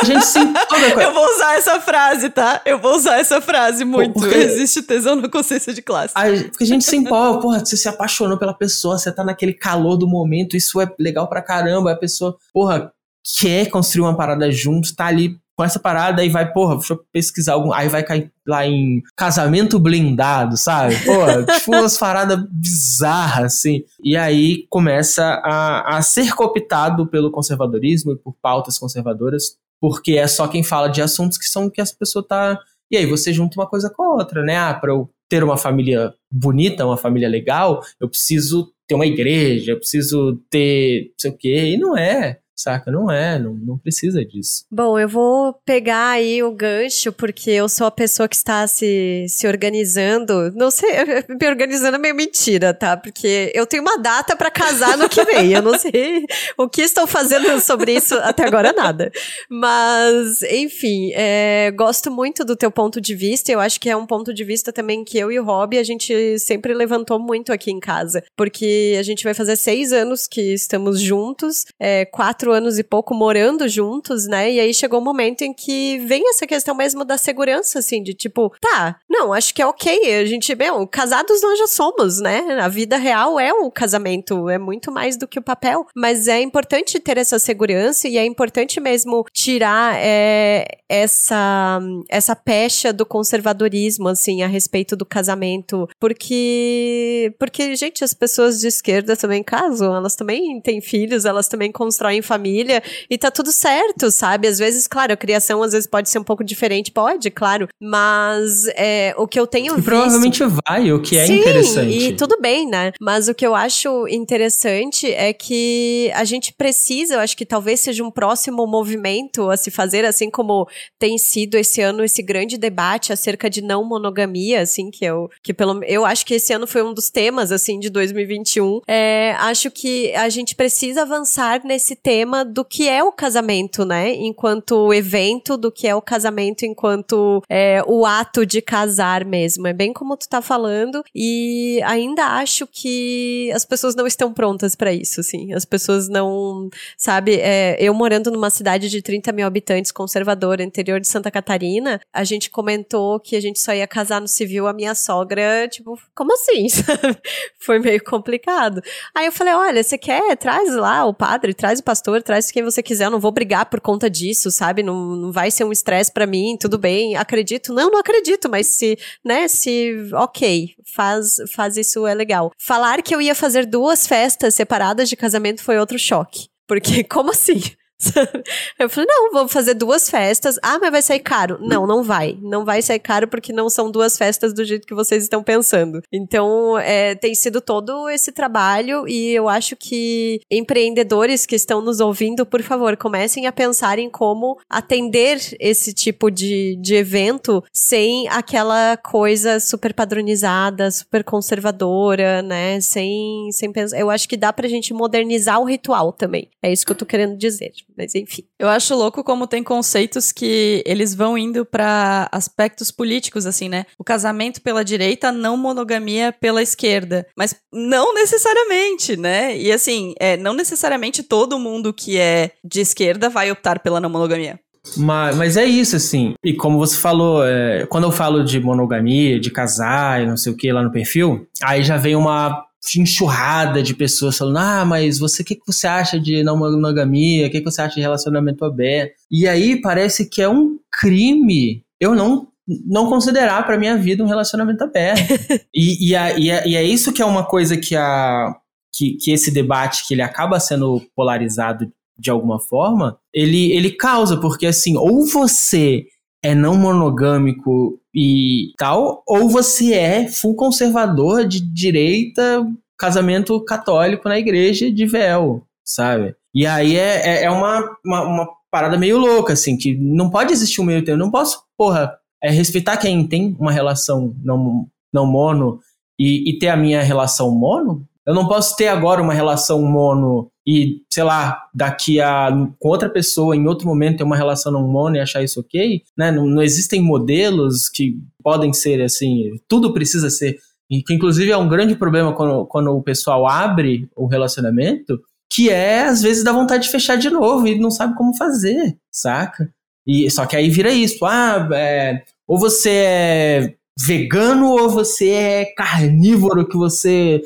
[0.00, 2.62] a gente se empolga com Eu vou usar essa frase, tá?
[2.64, 4.12] Eu vou usar essa frase muito.
[4.12, 6.14] Porque, existe tesão na consciência de classe.
[6.16, 9.52] A, porque a gente se empolga, porra, você se apaixonou pela pessoa, você tá naquele
[9.52, 11.90] calor do momento, isso é legal pra caramba.
[11.90, 12.92] A pessoa, porra,
[13.40, 17.04] quer construir uma parada junto, tá ali com essa parada, aí vai, porra, deixa eu
[17.12, 17.72] pesquisar algum.
[17.72, 20.96] Aí vai cair lá em casamento blindado, sabe?
[21.04, 23.84] Porra, tipo umas paradas bizarras, assim.
[24.02, 30.26] E aí começa a, a ser cooptado pelo conservadorismo e por pautas conservadoras, porque é
[30.26, 32.58] só quem fala de assuntos que são que essa pessoa tá.
[32.90, 34.56] E aí você junta uma coisa com a outra, né?
[34.56, 39.72] Ah, pra eu ter uma família bonita, uma família legal, eu preciso ter uma igreja,
[39.72, 42.38] eu preciso ter não sei o quê, e não é.
[42.62, 42.92] Saca?
[42.92, 44.64] Não é, não, não precisa disso.
[44.70, 49.26] Bom, eu vou pegar aí o gancho, porque eu sou a pessoa que está se,
[49.28, 50.52] se organizando.
[50.54, 50.90] Não sei,
[51.28, 52.96] me organizando é meio mentira, tá?
[52.96, 55.52] Porque eu tenho uma data para casar no que vem.
[55.52, 56.24] Eu não sei
[56.56, 59.10] o que estou fazendo sobre isso até agora, nada.
[59.50, 63.50] Mas, enfim, é, gosto muito do teu ponto de vista.
[63.50, 65.82] Eu acho que é um ponto de vista também que eu e o Rob, a
[65.82, 68.22] gente sempre levantou muito aqui em casa.
[68.36, 73.14] Porque a gente vai fazer seis anos que estamos juntos, é, quatro anos e pouco
[73.14, 74.52] morando juntos, né?
[74.52, 78.14] E aí chegou um momento em que vem essa questão mesmo da segurança, assim, de
[78.14, 80.20] tipo, tá, não, acho que é ok.
[80.20, 82.58] A gente, bem, casados nós já somos, né?
[82.60, 85.86] A vida real é o casamento, é muito mais do que o papel.
[85.94, 92.92] Mas é importante ter essa segurança e é importante mesmo tirar é, essa, essa pecha
[92.92, 95.88] do conservadorismo, assim, a respeito do casamento.
[96.00, 101.72] Porque, porque, gente, as pessoas de esquerda também casam, elas também têm filhos, elas também
[101.72, 104.48] constroem família e tá tudo certo, sabe?
[104.48, 108.66] Às vezes, claro, a criação às vezes pode ser um pouco diferente, pode, claro, mas
[108.74, 109.84] é, o que eu tenho e visto...
[109.84, 111.98] provavelmente vai, o que é Sim, interessante.
[111.98, 112.92] e tudo bem, né?
[113.00, 117.80] Mas o que eu acho interessante é que a gente precisa, eu acho que talvez
[117.80, 120.66] seja um próximo movimento a se fazer, assim como
[120.98, 125.52] tem sido esse ano esse grande debate acerca de não monogamia, assim, que eu, que
[125.52, 128.80] pelo, eu acho que esse ano foi um dos temas, assim, de 2021.
[128.86, 133.84] É, acho que a gente precisa avançar nesse tema cinema do que é o casamento,
[133.84, 134.14] né?
[134.14, 139.66] Enquanto evento, do que é o casamento enquanto é, o ato de casar mesmo.
[139.66, 141.02] É bem como tu tá falando.
[141.14, 145.52] E ainda acho que as pessoas não estão prontas para isso, assim.
[145.52, 146.70] As pessoas não.
[146.96, 152.00] Sabe, é, eu morando numa cidade de 30 mil habitantes, conservadora, interior de Santa Catarina,
[152.12, 154.66] a gente comentou que a gente só ia casar no civil.
[154.66, 156.66] A minha sogra, tipo, como assim?
[157.58, 158.80] Foi meio complicado.
[159.14, 160.36] Aí eu falei: olha, você quer?
[160.36, 163.06] Traz lá o padre, traz o pastor, traz quem você quiser.
[163.06, 164.82] Eu não vou brigar por conta disso, sabe?
[164.82, 167.16] Não, não vai ser um estresse para mim, tudo bem.
[167.16, 167.72] Acredito?
[167.72, 172.50] Não, não acredito, mas se, né, se, ok, faz, faz isso é legal.
[172.58, 176.48] Falar que eu ia fazer duas festas separadas de casamento foi outro choque.
[176.66, 177.62] Porque, como assim?
[178.78, 180.58] eu falei, não, vamos fazer duas festas.
[180.62, 181.58] Ah, mas vai sair caro.
[181.60, 182.36] Não, não vai.
[182.40, 186.02] Não vai sair caro porque não são duas festas do jeito que vocês estão pensando.
[186.12, 192.00] Então, é, tem sido todo esse trabalho e eu acho que empreendedores que estão nos
[192.00, 198.28] ouvindo, por favor, comecem a pensar em como atender esse tipo de, de evento sem
[198.28, 202.80] aquela coisa super padronizada, super conservadora, né?
[202.80, 203.98] Sem, sem pensar.
[203.98, 206.48] Eu acho que dá pra gente modernizar o ritual também.
[206.62, 207.72] É isso que eu tô querendo dizer.
[207.96, 208.44] Mas enfim.
[208.58, 213.86] Eu acho louco como tem conceitos que eles vão indo para aspectos políticos, assim, né?
[213.98, 217.26] O casamento pela direita, não monogamia pela esquerda.
[217.36, 219.56] Mas não necessariamente, né?
[219.56, 224.10] E assim, é, não necessariamente todo mundo que é de esquerda vai optar pela não
[224.10, 224.58] monogamia.
[224.96, 226.34] Mas, mas é isso, assim.
[226.44, 230.52] E como você falou, é, quando eu falo de monogamia, de casar e não sei
[230.52, 232.64] o que lá no perfil, aí já vem uma
[232.96, 237.46] enxurrada de pessoas falando: ah, mas você, o que, que você acha de não monogamia?
[237.46, 239.14] O que, que você acha de relacionamento aberto?
[239.30, 242.48] E aí parece que é um crime eu não
[242.86, 245.20] não considerar para minha vida um relacionamento aberto.
[245.74, 248.54] e, e, a, e, a, e, é isso que é uma coisa que, a,
[248.94, 254.36] que, que esse debate, que ele acaba sendo polarizado de alguma forma, ele, ele causa,
[254.36, 256.04] porque assim, ou você
[256.42, 262.66] é não monogâmico e tal, ou você é full conservador de direita,
[262.98, 266.34] casamento católico na igreja de véu, sabe?
[266.54, 270.52] E aí é, é, é uma, uma, uma, parada meio louca, assim, que não pode
[270.52, 271.22] existir um meio termo.
[271.22, 275.80] Não posso, porra, é, respeitar quem tem uma relação não, não mono
[276.18, 278.06] e, e ter a minha relação mono.
[278.26, 283.10] Eu não posso ter agora uma relação mono e, sei lá, daqui a com outra
[283.10, 286.30] pessoa em outro momento ter uma relação não e achar isso ok, né?
[286.30, 290.58] Não, não existem modelos que podem ser assim, tudo precisa ser
[291.00, 295.18] que inclusive é um grande problema quando, quando o pessoal abre o relacionamento,
[295.50, 298.96] que é às vezes dá vontade de fechar de novo e não sabe como fazer,
[299.10, 299.70] saca?
[300.06, 305.64] E só que aí vira isso, ah, é, ou você é vegano ou você é
[305.74, 307.40] carnívoro que você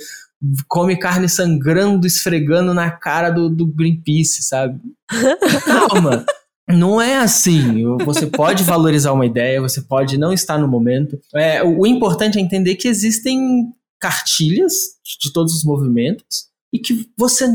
[0.68, 4.80] come carne sangrando, esfregando na cara do, do Greenpeace, sabe?
[5.64, 6.24] Calma.
[6.68, 7.84] Não é assim.
[8.04, 11.18] Você pode valorizar uma ideia, você pode não estar no momento.
[11.34, 14.72] É, o, importante é entender que existem cartilhas
[15.20, 17.46] de todos os movimentos e que você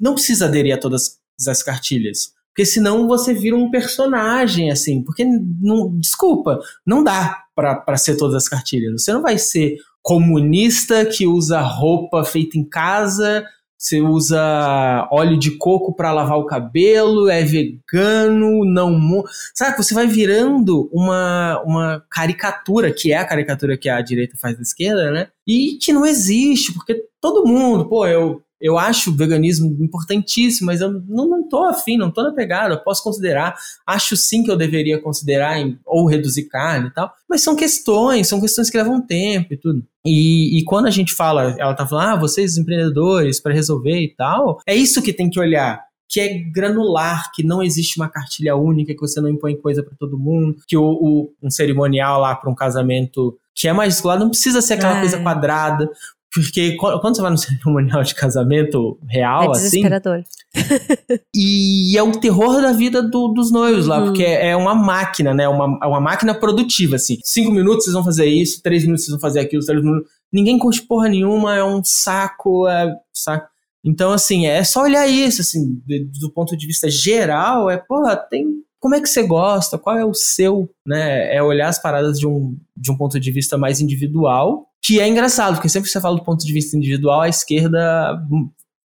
[0.00, 2.32] não precisa aderir a todas as cartilhas.
[2.48, 5.02] Porque senão você vira um personagem, assim.
[5.02, 9.02] Porque, não, desculpa, não dá para ser todas as cartilhas.
[9.02, 13.46] Você não vai ser comunista que usa roupa feita em casa,
[13.82, 19.24] você usa óleo de coco para lavar o cabelo, é vegano, não.
[19.52, 24.54] Sabe, você vai virando uma, uma caricatura, que é a caricatura que a direita faz
[24.54, 25.28] da esquerda, né?
[25.44, 30.80] E que não existe, porque todo mundo, pô, eu eu acho o veganismo importantíssimo, mas
[30.80, 34.50] eu não, não tô afim, não tô na pegada, eu posso considerar, acho sim que
[34.50, 38.78] eu deveria considerar em, ou reduzir carne e tal, mas são questões, são questões que
[38.78, 39.84] levam tempo e tudo.
[40.06, 44.14] E, e quando a gente fala, ela tá falando, ah, vocês empreendedores para resolver e
[44.14, 48.54] tal, é isso que tem que olhar que é granular, que não existe uma cartilha
[48.54, 52.36] única, que você não impõe coisa para todo mundo, que o, o, um cerimonial lá
[52.36, 55.00] para um casamento que é mais não precisa ser aquela é.
[55.00, 55.90] coisa quadrada,
[56.32, 60.24] porque quando você vai no cerimonial de casamento real, é assim, desesperador.
[60.54, 61.20] assim.
[61.34, 64.06] e é o terror da vida do, dos noivos lá, uhum.
[64.06, 65.46] porque é uma máquina, né?
[65.48, 67.18] Uma, uma máquina produtiva, assim.
[67.22, 70.10] Cinco minutos vocês vão fazer isso, três minutos vocês vão fazer aquilo, três minutos.
[70.32, 73.46] Ninguém curte porra nenhuma, é um saco, é saco.
[73.84, 75.82] Então, assim, é só olhar isso, assim,
[76.20, 78.46] do ponto de vista geral, é, porra, tem.
[78.80, 79.78] Como é que você gosta?
[79.78, 81.34] Qual é o seu, né?
[81.34, 85.06] É olhar as paradas de um, de um ponto de vista mais individual que é
[85.06, 88.20] engraçado, porque sempre que você fala do ponto de vista individual, a esquerda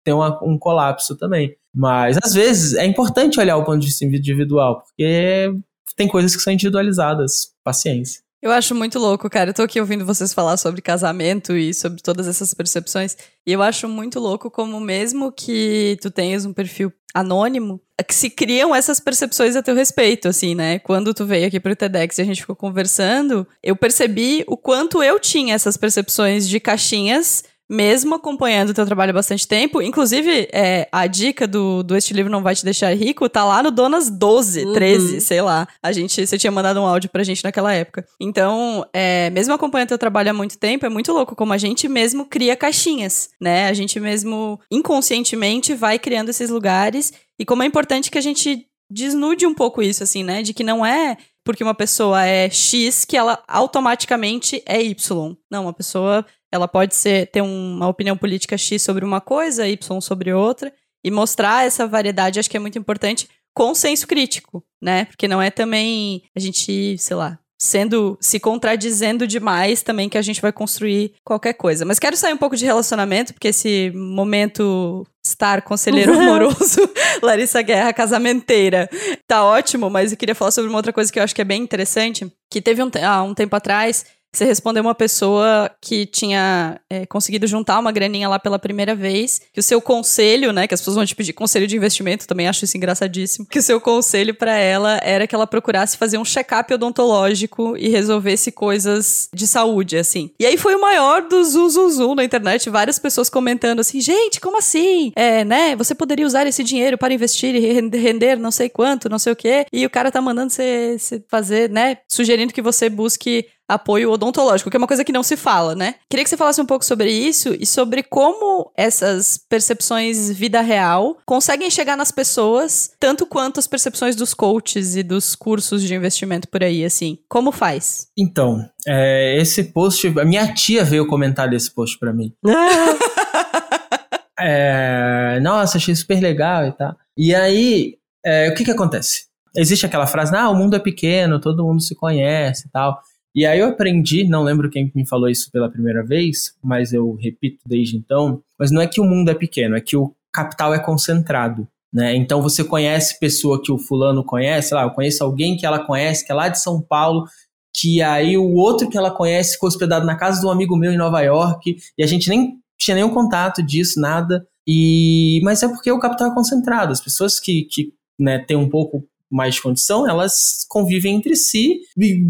[0.03, 1.55] tem uma, um colapso também.
[1.73, 5.53] Mas, às vezes, é importante olhar o ponto de vista individual, porque
[5.95, 7.53] tem coisas que são individualizadas.
[7.63, 8.21] Paciência.
[8.41, 9.51] Eu acho muito louco, cara.
[9.51, 13.15] Eu tô aqui ouvindo vocês falar sobre casamento e sobre todas essas percepções.
[13.45, 18.31] E eu acho muito louco como mesmo que tu tenhas um perfil anônimo, que se
[18.31, 20.79] criam essas percepções a teu respeito, assim, né?
[20.79, 25.03] Quando tu veio aqui pro TEDx e a gente ficou conversando, eu percebi o quanto
[25.03, 29.81] eu tinha essas percepções de caixinhas mesmo acompanhando o teu trabalho há bastante tempo.
[29.81, 33.63] Inclusive, é, a dica do, do Este Livro Não Vai Te Deixar Rico tá lá
[33.63, 34.73] no Donas 12, uhum.
[34.73, 35.65] 13, sei lá.
[35.81, 38.05] A gente, você tinha mandado um áudio pra gente naquela época.
[38.19, 41.57] Então, é, mesmo acompanhando o teu trabalho há muito tempo, é muito louco como a
[41.57, 43.69] gente mesmo cria caixinhas, né?
[43.69, 47.13] A gente mesmo, inconscientemente, vai criando esses lugares.
[47.39, 50.41] E como é importante que a gente desnude um pouco isso, assim, né?
[50.41, 55.35] De que não é porque uma pessoa é X que ela automaticamente é Y.
[55.49, 60.01] Não, uma pessoa ela pode ser ter uma opinião política X sobre uma coisa, Y
[60.01, 60.71] sobre outra,
[61.03, 65.05] e mostrar essa variedade acho que é muito importante com senso crítico, né?
[65.05, 70.21] Porque não é também a gente, sei lá, sendo se contradizendo demais também que a
[70.21, 71.85] gente vai construir qualquer coisa.
[71.85, 76.89] Mas quero sair um pouco de relacionamento, porque esse momento estar conselheiro amoroso,
[77.21, 78.89] Larissa Guerra casamenteira,
[79.27, 81.45] tá ótimo, mas eu queria falar sobre uma outra coisa que eu acho que é
[81.45, 86.79] bem interessante, que teve um, há um tempo atrás você respondeu uma pessoa que tinha
[86.89, 90.73] é, conseguido juntar uma graninha lá pela primeira vez, que o seu conselho, né, que
[90.73, 93.81] as pessoas vão te pedir conselho de investimento, também acho isso engraçadíssimo, que o seu
[93.81, 99.45] conselho para ela era que ela procurasse fazer um check-up odontológico e resolvesse coisas de
[99.45, 100.31] saúde, assim.
[100.39, 104.57] E aí foi o maior do zuzuzu na internet, várias pessoas comentando assim, gente, como
[104.57, 105.11] assim?
[105.15, 107.59] É, né, você poderia usar esse dinheiro para investir e
[107.97, 111.69] render não sei quanto, não sei o quê, e o cara tá mandando você fazer,
[111.69, 115.75] né, sugerindo que você busque apoio odontológico, que é uma coisa que não se fala,
[115.75, 115.95] né?
[116.09, 121.17] Queria que você falasse um pouco sobre isso e sobre como essas percepções vida real
[121.25, 126.47] conseguem chegar nas pessoas, tanto quanto as percepções dos coaches e dos cursos de investimento
[126.47, 127.17] por aí, assim.
[127.29, 128.07] Como faz?
[128.17, 132.33] Então, é, esse post, a minha tia veio comentar desse post para mim.
[134.39, 136.95] é, nossa, achei super legal e tal.
[137.17, 139.25] E aí, é, o que que acontece?
[139.55, 142.99] Existe aquela frase, ah, o mundo é pequeno, todo mundo se conhece e tal.
[143.33, 147.13] E aí eu aprendi, não lembro quem me falou isso pela primeira vez, mas eu
[147.13, 150.73] repito desde então, mas não é que o mundo é pequeno, é que o capital
[150.73, 151.67] é concentrado.
[151.93, 152.15] Né?
[152.15, 156.25] Então você conhece pessoa que o fulano conhece, lá, eu conheço alguém que ela conhece,
[156.25, 157.25] que é lá de São Paulo,
[157.73, 160.91] que aí o outro que ela conhece ficou hospedado na casa de um amigo meu
[160.91, 164.45] em Nova York, e a gente nem tinha nenhum contato disso, nada.
[164.67, 166.91] E mas é porque o capital é concentrado.
[166.91, 171.81] As pessoas que, que né, têm um pouco mais de condição, elas convivem entre si
[171.97, 172.23] e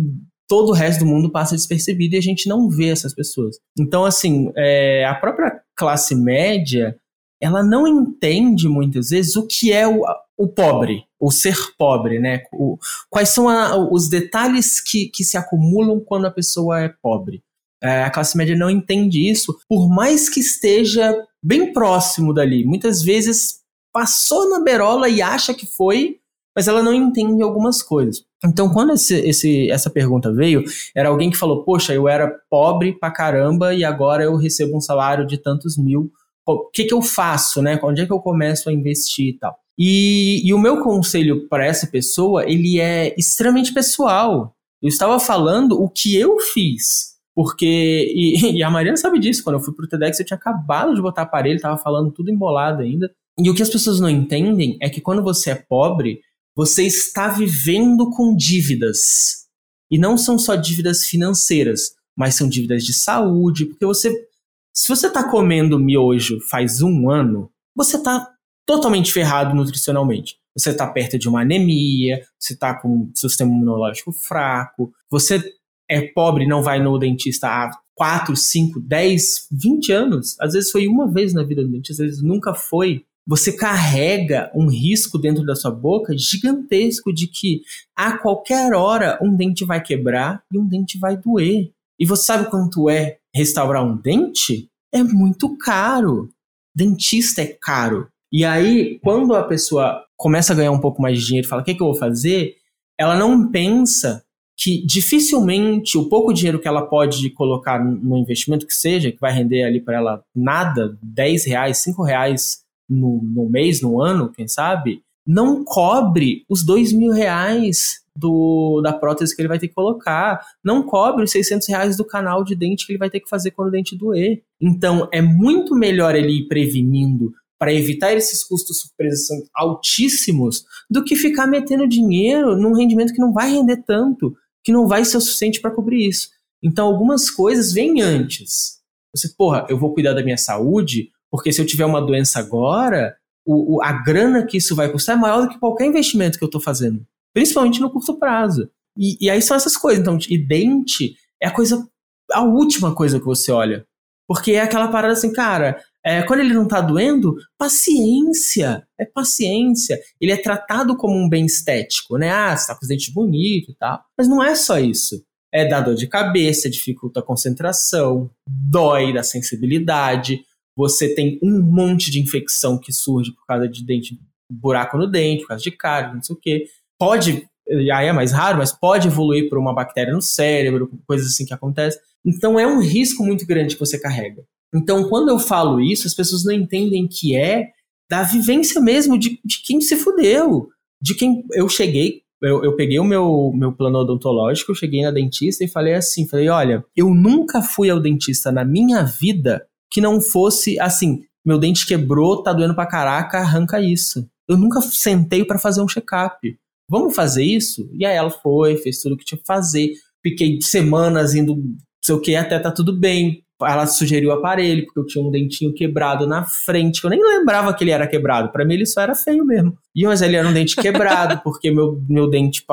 [0.52, 3.56] todo o resto do mundo passa despercebido e a gente não vê essas pessoas.
[3.80, 6.98] Então, assim, é, a própria classe média,
[7.42, 10.04] ela não entende muitas vezes o que é o,
[10.38, 12.44] o pobre, o ser pobre, né?
[12.52, 12.78] O,
[13.10, 17.42] quais são a, os detalhes que, que se acumulam quando a pessoa é pobre.
[17.82, 22.66] É, a classe média não entende isso, por mais que esteja bem próximo dali.
[22.66, 23.62] Muitas vezes
[23.94, 26.20] passou na berola e acha que foi,
[26.56, 28.24] mas ela não entende algumas coisas.
[28.44, 30.64] Então, quando esse, esse, essa pergunta veio,
[30.96, 34.82] era alguém que falou: Poxa, eu era pobre pra caramba e agora eu recebo um
[34.82, 36.12] salário de tantos mil.
[36.46, 37.80] O que, que eu faço, né?
[37.84, 39.56] Onde é que eu começo a investir e tal?
[39.78, 44.56] E, e o meu conselho para essa pessoa, ele é extremamente pessoal.
[44.82, 47.12] Eu estava falando o que eu fiz.
[47.34, 50.94] Porque, e, e a Mariana sabe disso, quando eu fui pro TEDx eu tinha acabado
[50.94, 53.10] de botar aparelho, estava falando tudo embolado ainda.
[53.40, 56.20] E o que as pessoas não entendem é que quando você é pobre,
[56.56, 59.48] você está vivendo com dívidas.
[59.90, 64.28] E não são só dívidas financeiras, mas são dívidas de saúde, porque você.
[64.74, 68.34] Se você está comendo miojo faz um ano, você está
[68.66, 70.38] totalmente ferrado nutricionalmente.
[70.58, 75.42] Você está perto de uma anemia, você está com seu sistema imunológico fraco, você
[75.90, 80.40] é pobre não vai no dentista há 4, 5, 10, 20 anos.
[80.40, 84.52] Às vezes foi uma vez na vida do dentista, às vezes nunca foi você carrega
[84.56, 87.62] um risco dentro da sua boca gigantesco de que
[87.96, 91.72] a qualquer hora um dente vai quebrar e um dente vai doer.
[92.00, 94.68] E você sabe quanto é restaurar um dente?
[94.94, 96.30] É muito caro.
[96.76, 98.08] Dentista é caro.
[98.32, 101.62] E aí, quando a pessoa começa a ganhar um pouco mais de dinheiro e fala:
[101.62, 102.56] o que, é que eu vou fazer?
[102.98, 104.24] Ela não pensa
[104.58, 109.34] que dificilmente o pouco dinheiro que ela pode colocar no investimento que seja, que vai
[109.34, 112.61] render ali para ela nada, 10 reais, 5 reais
[112.92, 118.92] no, no mês, no ano, quem sabe, não cobre os dois mil reais do, da
[118.92, 122.56] prótese que ele vai ter que colocar, não cobre os 600 reais do canal de
[122.56, 124.44] dente que ele vai ter que fazer quando o dente doer.
[124.60, 131.04] Então, é muito melhor ele ir prevenindo para evitar esses custos surpresas são altíssimos do
[131.04, 134.36] que ficar metendo dinheiro num rendimento que não vai render tanto.
[134.64, 136.30] que não vai ser o suficiente para cobrir isso.
[136.62, 138.80] Então, algumas coisas vêm antes.
[139.16, 143.16] Você, porra, eu vou cuidar da minha saúde, porque se eu tiver uma doença agora,
[143.46, 146.44] o, o, a grana que isso vai custar é maior do que qualquer investimento que
[146.44, 147.06] eu estou fazendo.
[147.34, 148.70] Principalmente no curto prazo.
[148.98, 150.02] E, e, aí são essas coisas.
[150.02, 151.88] Então, e dente é a coisa,
[152.32, 153.86] a última coisa que você olha.
[154.28, 160.00] Porque é aquela parada assim, cara, é, quando ele não tá doendo, paciência, é paciência.
[160.20, 162.30] Ele é tratado como um bem estético, né?
[162.32, 164.02] Ah, você tá com os dentes bonitos e tal.
[164.18, 165.24] Mas não é só isso.
[165.54, 170.42] É dá dor de cabeça, dificulta a concentração, dói da sensibilidade.
[170.76, 174.20] Você tem um monte de infecção que surge por causa de dente,
[174.50, 176.66] buraco no dente, por causa de cárie, não sei o quê.
[176.98, 177.48] Pode,
[177.94, 181.54] aí é mais raro, mas pode evoluir por uma bactéria no cérebro, coisas assim que
[181.54, 182.00] acontecem.
[182.26, 184.44] Então é um risco muito grande que você carrega.
[184.74, 187.72] Então, quando eu falo isso, as pessoas não entendem que é
[188.10, 190.70] da vivência mesmo de, de quem se fudeu.
[191.02, 195.12] De quem eu cheguei, eu, eu, peguei o meu, meu plano odontológico, eu cheguei na
[195.12, 200.00] dentista e falei assim: falei, olha, eu nunca fui ao dentista na minha vida que
[200.00, 204.28] não fosse assim, meu dente quebrou, tá doendo pra caraca, arranca isso.
[204.48, 206.58] Eu nunca sentei para fazer um check-up.
[206.90, 207.90] Vamos fazer isso?
[207.94, 209.92] E aí ela foi, fez tudo o que tinha que fazer.
[210.24, 211.58] Fiquei semanas indo,
[212.04, 215.32] sei o que, até tá tudo bem ela sugeriu o aparelho, porque eu tinha um
[215.32, 218.52] dentinho quebrado na frente, que eu nem lembrava que ele era quebrado.
[218.52, 219.78] Para mim, ele só era feio mesmo.
[219.96, 222.66] E mas ele era um dente quebrado, porque meu, meu dente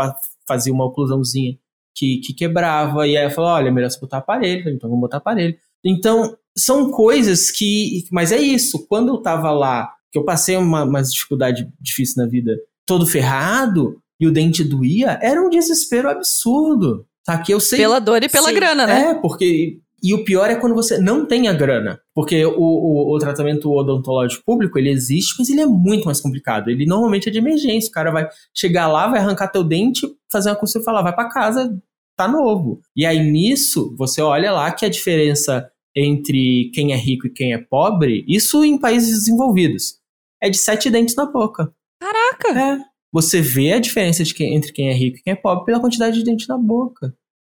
[0.47, 1.57] fazia uma oclusãozinha
[1.95, 3.07] que, que quebrava.
[3.07, 4.69] E aí ela falou: olha, melhor você botar aparelho.
[4.71, 5.57] Então vamos botar aparelho.
[5.85, 8.05] Então, são coisas que.
[8.11, 8.87] Mas é isso.
[8.89, 12.57] Quando eu tava lá, que eu passei uma, uma dificuldade difícil na vida,
[12.87, 17.07] todo ferrado, e o dente doía, era um desespero absurdo.
[17.25, 17.39] Tá?
[17.39, 17.79] Que eu sei.
[17.79, 19.11] Pela dor e pela sei, grana, né?
[19.11, 22.01] É, porque e o pior é quando você não tem a grana.
[22.15, 26.71] Porque o, o, o, tratamento odontológico público, ele existe, mas ele é muito mais complicado.
[26.71, 27.91] Ele normalmente é de emergência.
[27.91, 31.15] O cara vai chegar lá, vai arrancar teu dente, fazer uma consulta e falar, vai
[31.15, 31.77] para casa,
[32.17, 32.81] tá novo.
[32.95, 35.69] E aí nisso, você olha lá que a diferença
[35.99, 39.99] entre quem é rico e quem é pobre, isso em países desenvolvidos,
[40.43, 41.73] é de sete dentes na boca.
[42.01, 42.59] Caraca!
[42.59, 42.79] É.
[43.13, 46.19] Você vê a diferença quem, entre quem é rico e quem é pobre pela quantidade
[46.19, 47.15] de dente na boca.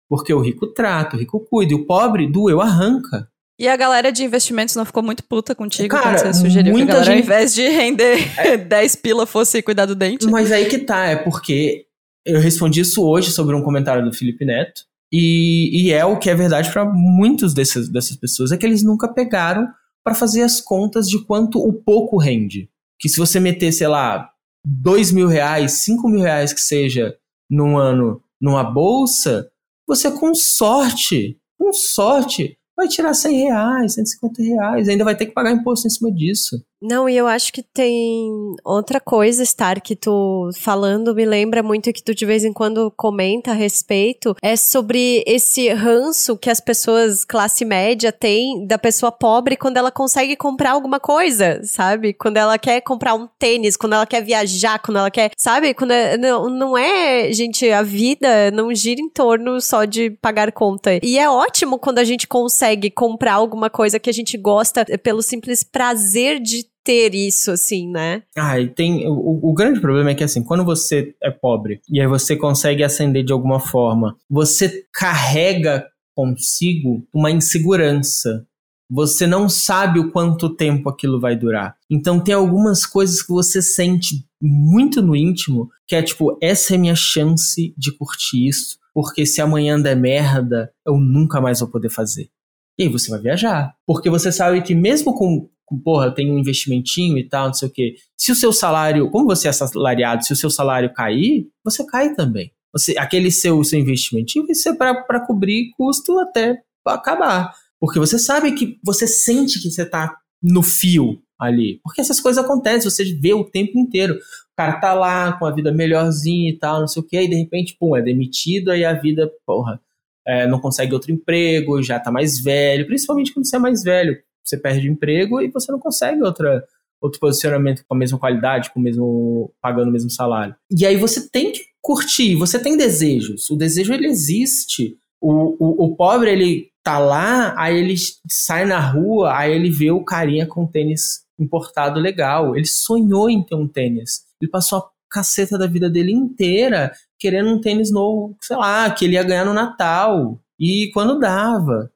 [0.09, 3.29] Porque o rico trata, o rico cuida, e o pobre doeu, arranca.
[3.59, 6.81] E a galera de investimentos não ficou muito puta contigo Cara, quando você sugeriu que
[6.81, 7.13] a galera, gente...
[7.13, 8.57] ao invés de render é...
[8.57, 10.25] 10 pila, fosse cuidar do dente?
[10.25, 11.85] Mas aí que tá, é porque
[12.25, 14.81] eu respondi isso hoje sobre um comentário do Felipe Neto,
[15.15, 18.81] e, e é o que é verdade para muitos desses, dessas pessoas, é que eles
[18.81, 19.67] nunca pegaram
[20.03, 22.67] para fazer as contas de quanto o pouco rende.
[22.99, 24.31] Que se você meter, sei lá,
[24.65, 27.15] 2 mil reais, 5 mil reais que seja,
[27.47, 29.49] num ano numa bolsa,
[29.87, 35.33] você com sorte, com sorte, vai tirar 100 reais, 150 reais, ainda vai ter que
[35.33, 36.61] pagar imposto em cima disso.
[36.85, 38.29] Não, e eu acho que tem
[38.61, 42.91] outra coisa, Star, que tu falando me lembra muito que tu de vez em quando
[42.97, 49.13] comenta a respeito, é sobre esse ranço que as pessoas classe média têm da pessoa
[49.13, 52.11] pobre quando ela consegue comprar alguma coisa, sabe?
[52.11, 55.73] Quando ela quer comprar um tênis, quando ela quer viajar, quando ela quer, sabe?
[55.73, 60.51] Quando é, não, não é, gente, a vida não gira em torno só de pagar
[60.51, 60.99] conta.
[61.01, 65.21] E é ótimo quando a gente consegue comprar alguma coisa que a gente gosta pelo
[65.21, 68.23] simples prazer de ter isso, assim, né?
[68.37, 69.07] Ah, e tem.
[69.07, 72.83] O, o, grande problema é que, assim, quando você é pobre e aí você consegue
[72.83, 78.45] ascender de alguma forma, você carrega consigo uma insegurança.
[78.91, 81.75] Você não sabe o quanto tempo aquilo vai durar.
[81.89, 86.77] Então, tem algumas coisas que você sente muito no íntimo, que é tipo, essa é
[86.77, 91.89] minha chance de curtir isso, porque se amanhã der merda, eu nunca mais vou poder
[91.89, 92.29] fazer.
[92.77, 93.73] E aí você vai viajar.
[93.85, 95.49] Porque você sabe que mesmo com
[95.79, 97.95] porra, tem um investimentinho e tal, não sei o quê.
[98.17, 102.13] Se o seu salário, como você é assalariado, se o seu salário cair, você cai
[102.13, 102.51] também.
[102.71, 107.53] Você, aquele seu, seu investimentinho vai ser para cobrir custo até acabar.
[107.79, 111.79] Porque você sabe que você sente que você tá no fio ali.
[111.83, 114.15] Porque essas coisas acontecem, você vê o tempo inteiro.
[114.15, 117.27] O cara tá lá com a vida melhorzinha e tal, não sei o quê, e
[117.27, 119.79] de repente, pum, é demitido, aí a vida, porra,
[120.25, 124.17] é, não consegue outro emprego, já tá mais velho, principalmente quando você é mais velho
[124.43, 126.63] você perde emprego e você não consegue outra,
[127.01, 130.55] outro posicionamento com a mesma qualidade, com o mesmo pagando o mesmo salário.
[130.71, 133.49] E aí você tem que curtir, você tem desejos.
[133.49, 134.97] O desejo ele existe.
[135.21, 137.95] O, o, o pobre ele tá lá, aí ele
[138.29, 142.55] sai na rua, aí ele vê o carinha com tênis importado legal.
[142.55, 144.23] Ele sonhou em ter um tênis.
[144.41, 149.05] Ele passou a caceta da vida dele inteira querendo um tênis novo, sei lá, que
[149.05, 150.37] ele ia ganhar no Natal.
[150.59, 151.89] E quando dava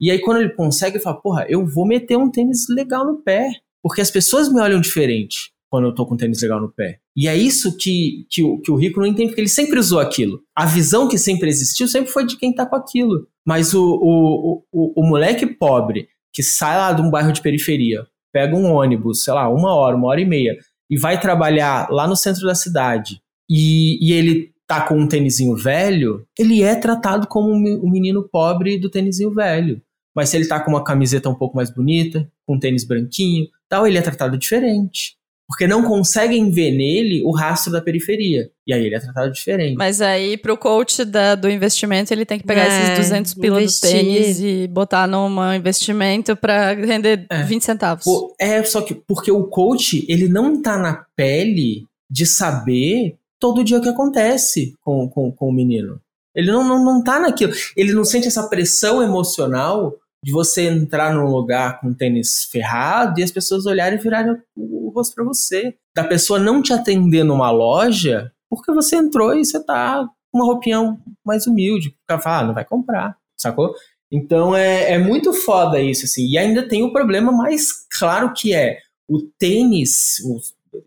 [0.00, 3.22] E aí quando ele consegue, ele fala, porra, eu vou meter um tênis legal no
[3.22, 3.50] pé,
[3.82, 5.52] porque as pessoas me olham diferente.
[5.68, 7.00] quando eu tô com um tênis legal no pé.
[7.14, 9.98] E é isso que, que, o, que o rico não entende, porque ele sempre usou
[9.98, 10.40] aquilo.
[10.54, 13.26] A visão que sempre existiu sempre foi de quem tá com aquilo.
[13.44, 18.04] Mas o, o, o, o moleque pobre que sai lá de um bairro de periferia,
[18.32, 20.56] pega um ônibus, sei lá, uma hora, uma hora e meia,
[20.90, 25.56] e vai trabalhar lá no centro da cidade, e, e ele tá com um tênisinho
[25.56, 29.80] velho, ele é tratado como o um menino pobre do tênisinho velho.
[30.14, 33.46] Mas se ele tá com uma camiseta um pouco mais bonita, com um tênis branquinho,
[33.68, 35.14] tal, ele é tratado diferente.
[35.48, 38.50] Porque não conseguem ver nele o rastro da periferia.
[38.66, 39.76] E aí ele é tratado diferente.
[39.76, 43.60] Mas aí, pro coach da, do investimento, ele tem que pegar é, esses 200 pila
[43.60, 47.44] do tênis e botar num investimento para render é.
[47.44, 48.04] 20 centavos.
[48.40, 53.80] É, só que porque o coach, ele não tá na pele de saber todo dia
[53.80, 56.00] que acontece com, com, com o menino.
[56.34, 57.52] Ele não, não, não tá naquilo.
[57.76, 63.22] Ele não sente essa pressão emocional de você entrar num lugar com tênis ferrado e
[63.22, 65.74] as pessoas olharem e virarem o rosto para você.
[65.94, 70.44] Da pessoa não te atender numa loja porque você entrou e você tá com uma
[70.44, 71.88] roupinha mais humilde.
[71.88, 73.74] O cara fala, ah, não vai comprar, sacou?
[74.10, 76.26] Então é, é muito foda isso, assim.
[76.28, 77.68] E ainda tem o problema mais
[77.98, 78.78] claro que é
[79.08, 80.38] o tênis, o,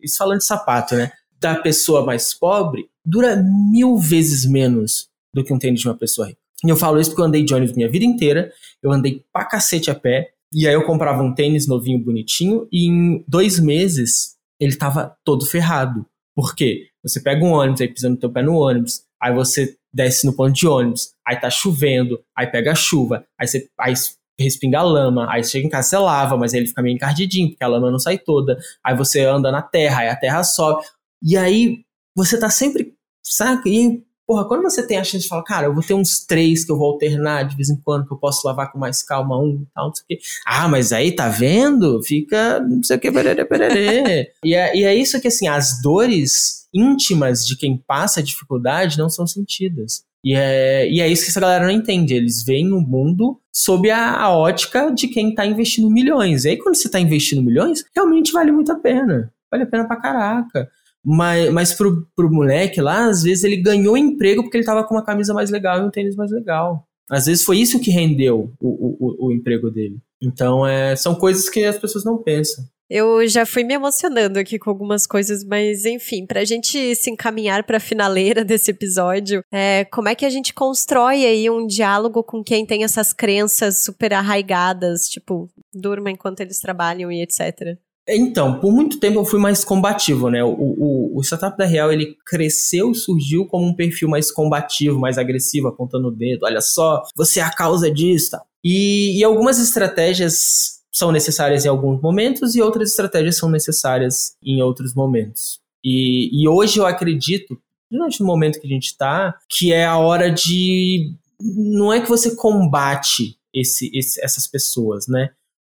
[0.01, 1.11] isso falando de sapato, né?
[1.39, 6.27] Da pessoa mais pobre dura mil vezes menos do que um tênis de uma pessoa
[6.27, 6.39] rica.
[6.63, 8.51] E eu falo isso porque eu andei de ônibus minha vida inteira,
[8.83, 12.87] eu andei pra cacete a pé, e aí eu comprava um tênis novinho, bonitinho, e
[12.87, 16.05] em dois meses ele tava todo ferrado.
[16.35, 16.87] Por quê?
[17.03, 20.33] Você pega um ônibus, aí pisa no teu pé no ônibus, aí você desce no
[20.33, 23.93] ponto de ônibus, aí tá chovendo, aí pega a chuva, aí você aí
[24.39, 27.49] respinga a lama, aí chega em casa você lava, mas aí ele fica meio encardidinho,
[27.49, 30.83] porque a lama não sai toda, aí você anda na terra, aí a terra sobe,
[31.21, 31.83] e aí
[32.15, 32.93] você tá sempre,
[33.23, 33.69] sabe?
[33.69, 36.63] E Porra, quando você tem a chance de falar, cara, eu vou ter uns três
[36.63, 39.35] que eu vou alternar de vez em quando, que eu posso lavar com mais calma
[39.39, 40.19] um e tal, não sei o quê.
[40.45, 41.99] Ah, mas aí tá vendo?
[42.03, 44.31] Fica não sei o que, perere, perere.
[44.45, 49.09] e, é, e é isso que, assim, as dores íntimas de quem passa dificuldade não
[49.09, 50.03] são sentidas.
[50.23, 52.13] E é, e é isso que essa galera não entende.
[52.13, 56.45] Eles veem o mundo sob a, a ótica de quem tá investindo milhões.
[56.45, 59.33] E aí, quando você tá investindo milhões, realmente vale muito a pena.
[59.49, 60.69] Vale a pena pra caraca.
[61.03, 64.95] Mas, mas pro, pro moleque lá, às vezes ele ganhou emprego porque ele tava com
[64.95, 66.85] uma camisa mais legal e um tênis mais legal.
[67.09, 69.97] Às vezes foi isso que rendeu o, o, o emprego dele.
[70.21, 72.63] Então, é, são coisas que as pessoas não pensam.
[72.89, 77.63] Eu já fui me emocionando aqui com algumas coisas, mas enfim, pra gente se encaminhar
[77.63, 82.43] pra finaleira desse episódio, é, como é que a gente constrói aí um diálogo com
[82.43, 87.77] quem tem essas crenças super arraigadas, tipo, durma enquanto eles trabalham e etc?
[88.11, 90.43] Então, por muito tempo eu fui mais combativo, né?
[90.43, 94.99] O, o, o Startup da Real, ele cresceu e surgiu como um perfil mais combativo,
[94.99, 96.45] mais agressivo, apontando o dedo.
[96.45, 98.41] Olha só, você é a causa disso, tá?
[98.63, 104.61] E, e algumas estratégias são necessárias em alguns momentos e outras estratégias são necessárias em
[104.61, 105.59] outros momentos.
[105.83, 107.57] E, e hoje eu acredito,
[107.89, 111.13] durante o momento que a gente está, que é a hora de...
[111.39, 115.29] Não é que você combate esse, esse, essas pessoas, né?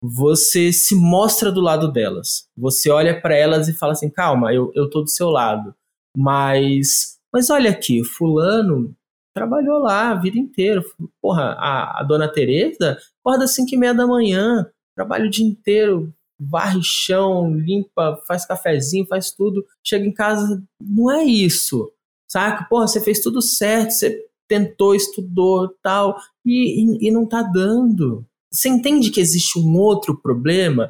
[0.09, 2.47] Você se mostra do lado delas.
[2.57, 5.73] Você olha para elas e fala assim: calma, eu, eu tô do seu lado.
[6.17, 8.95] Mas, mas olha aqui, Fulano
[9.33, 10.81] trabalhou lá a vida inteira.
[11.21, 15.45] Porra, a, a dona Tereza acorda às 5 e meia da manhã, trabalha o dia
[15.45, 19.65] inteiro, varre chão, limpa, faz cafezinho, faz tudo.
[19.85, 21.91] Chega em casa, não é isso.
[22.29, 22.65] Saca?
[22.69, 28.25] Porra, você fez tudo certo, você tentou, estudou tal, e, e, e não tá dando.
[28.55, 30.89] Você entende que existe um outro problema?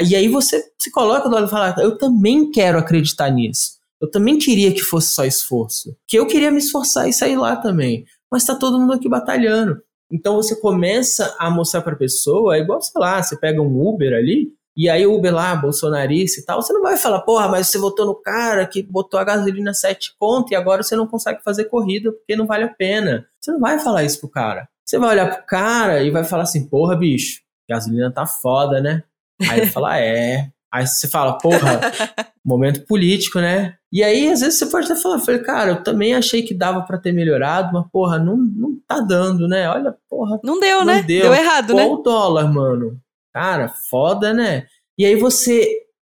[0.00, 3.72] E aí você se coloca do lado e fala: eu também quero acreditar nisso.
[4.00, 5.96] Eu também queria que fosse só esforço.
[6.06, 8.04] Que eu queria me esforçar e sair lá também.
[8.30, 9.80] Mas tá todo mundo aqui batalhando.
[10.10, 14.12] Então você começa a mostrar pra pessoa, é igual, sei lá, você pega um Uber
[14.12, 17.68] ali, e aí o Uber lá, bolsonarista e tal, você não vai falar, porra, mas
[17.68, 21.42] você votou no cara que botou a gasolina 7 conto e agora você não consegue
[21.42, 23.26] fazer corrida porque não vale a pena.
[23.40, 24.68] Você não vai falar isso pro cara.
[24.84, 29.02] Você vai olhar pro cara e vai falar assim, porra, bicho, gasolina tá foda, né?
[29.48, 30.50] Aí ele fala, é.
[30.72, 31.80] Aí você fala, porra,
[32.44, 33.76] momento político, né?
[33.92, 36.82] E aí, às vezes, você pode até falar, falei, cara, eu também achei que dava
[36.82, 39.68] para ter melhorado, mas, porra, não, não tá dando, né?
[39.68, 40.40] Olha, porra.
[40.42, 41.02] Não deu, não né?
[41.02, 41.86] Deu, deu errado, Qual né?
[41.86, 43.00] o dólar, mano?
[43.32, 44.66] Cara, foda, né?
[44.98, 45.66] E aí você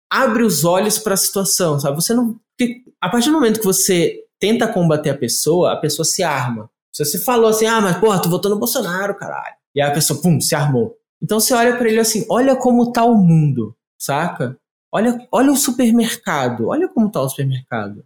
[0.09, 1.95] abre os olhos para a situação, sabe?
[1.95, 2.39] Você não.
[3.01, 6.69] A partir do momento que você tenta combater a pessoa, a pessoa se arma.
[6.93, 9.55] Se você falou assim, ah, mas porra, tu votou no Bolsonaro, caralho.
[9.75, 10.95] E aí a pessoa, pum, se armou.
[11.21, 14.55] Então você olha para ele assim, olha como tá o mundo, saca?
[14.91, 18.05] Olha, olha o supermercado, olha como tá o supermercado.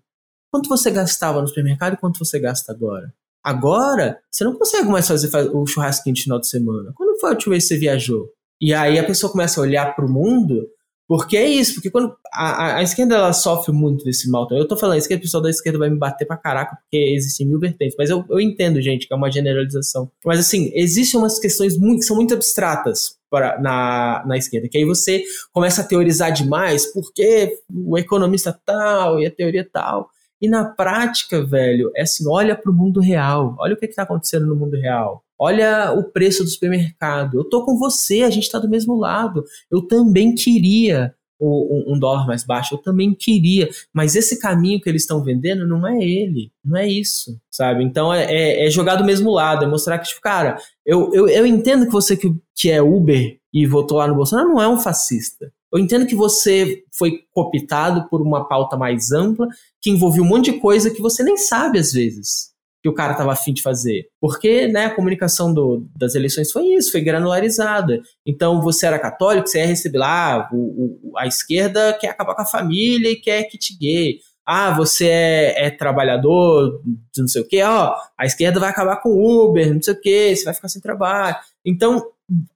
[0.50, 3.14] Quanto você gastava no supermercado e quanto você gasta agora?
[3.44, 6.94] Agora, você não consegue mais fazer o churrasquinho de final de semana.
[6.96, 8.30] Quando foi a última vez que você viajou?
[8.60, 10.66] E aí a pessoa começa a olhar para o mundo
[11.08, 14.46] Porque é isso, porque quando a, a, esquerda ela sofre muito desse mal.
[14.52, 17.48] Eu tô falando, esquerda, o pessoal da esquerda vai me bater pra caraca, porque existem
[17.48, 17.96] mil vertentes.
[17.98, 20.12] Mas eu, eu entendo, gente, que é uma generalização.
[20.26, 24.68] Mas assim, existem umas questões muito, que são muito abstratas para, na, na esquerda.
[24.68, 30.10] Que aí você começa a teorizar demais, porque o economista tal e a teoria tal.
[30.42, 33.56] E na prática, velho, é assim, olha para o mundo real.
[33.60, 35.24] Olha o que está acontecendo no mundo real.
[35.40, 37.38] Olha o preço do supermercado.
[37.38, 39.44] Eu tô com você, a gente está do mesmo lado.
[39.70, 43.70] Eu também queria um, um, dólar mais baixo, eu também queria.
[43.94, 47.84] Mas esse caminho que eles estão vendendo não é ele, não é isso, sabe?
[47.84, 51.28] Então é, é, é, jogar do mesmo lado, é mostrar que, tipo, cara, eu, eu,
[51.28, 54.68] eu entendo que você que, que é Uber e votou lá no Bolsonaro não é
[54.68, 55.52] um fascista.
[55.72, 59.48] Eu entendo que você foi cooptado por uma pauta mais ampla,
[59.82, 63.12] que envolveu um monte de coisa que você nem sabe às vezes que o cara
[63.14, 64.08] estava afim de fazer.
[64.20, 68.02] Porque né, a comunicação do, das eleições foi isso, foi granularizada.
[68.26, 72.42] Então você era católico, você ia receber lá, o, o, a esquerda quer acabar com
[72.42, 74.20] a família e quer kit gay.
[74.46, 76.82] Ah, você é, é trabalhador,
[77.18, 80.00] não sei o quê, ó, a esquerda vai acabar com o Uber, não sei o
[80.00, 81.36] quê, você vai ficar sem trabalho.
[81.66, 82.02] Então,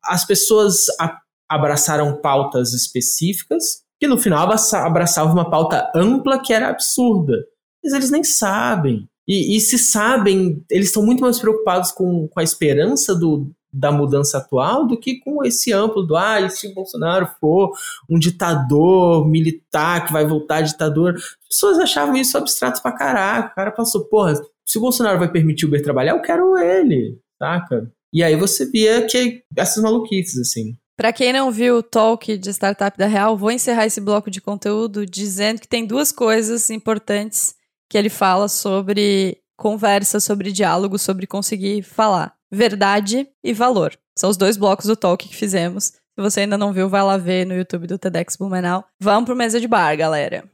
[0.06, 1.18] as pessoas a,
[1.52, 7.46] abraçaram pautas específicas, que no final abraçavam uma pauta ampla que era absurda.
[7.84, 9.06] Mas eles nem sabem.
[9.28, 13.92] E, e se sabem, eles estão muito mais preocupados com, com a esperança do, da
[13.92, 17.72] mudança atual do que com esse amplo do ah, e se Bolsonaro for
[18.10, 21.16] um ditador militar que vai voltar à ditadura.
[21.18, 23.52] As pessoas achavam isso abstrato pra caraca.
[23.52, 24.34] O cara passou, porra,
[24.66, 27.92] se o Bolsonaro vai permitir o Uber trabalhar, eu quero ele, saca?
[28.14, 30.78] E aí você via que essas maluquices, assim.
[31.02, 34.40] Para quem não viu o talk de startup da Real, vou encerrar esse bloco de
[34.40, 37.56] conteúdo dizendo que tem duas coisas importantes
[37.90, 42.36] que ele fala sobre conversa, sobre diálogo, sobre conseguir falar.
[42.52, 43.98] Verdade e valor.
[44.16, 45.86] São os dois blocos do talk que fizemos.
[45.86, 48.86] Se você ainda não viu, vai lá ver no YouTube do TEDx Blumenau.
[49.00, 50.48] Vamos pro mesa de bar, galera.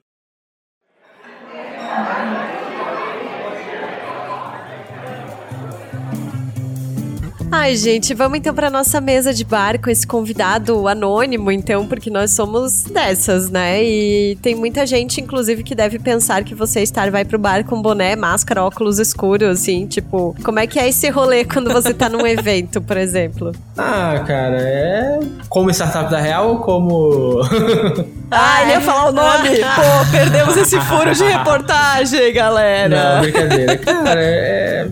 [7.60, 12.08] Ai, gente, vamos então para nossa mesa de bar com esse convidado anônimo, então, porque
[12.08, 13.84] nós somos dessas, né?
[13.84, 17.82] E tem muita gente, inclusive, que deve pensar que você estar vai pro bar com
[17.82, 22.08] boné, máscara, óculos escuros, assim, tipo, como é que é esse rolê quando você tá
[22.08, 23.52] num evento, por exemplo?
[23.80, 27.42] Ah, cara, é como startup da real ou como
[28.30, 29.50] Ah, ele ia falar o nome.
[29.76, 33.14] Pô, perdemos esse furo de reportagem, galera.
[33.14, 33.78] Não, brincadeira.
[33.78, 34.88] Cara, é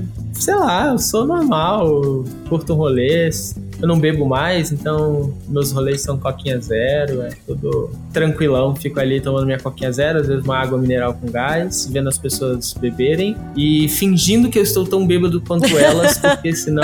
[0.45, 3.55] sei lá, eu sou normal, curto rolês.
[3.81, 8.75] Eu não bebo mais, então meus rolês são coquinha zero, é tudo tranquilão.
[8.75, 12.17] Fico ali tomando minha coquinha zero, às vezes uma água mineral com gás, vendo as
[12.17, 16.83] pessoas beberem e fingindo que eu estou tão bêbado quanto elas, porque senão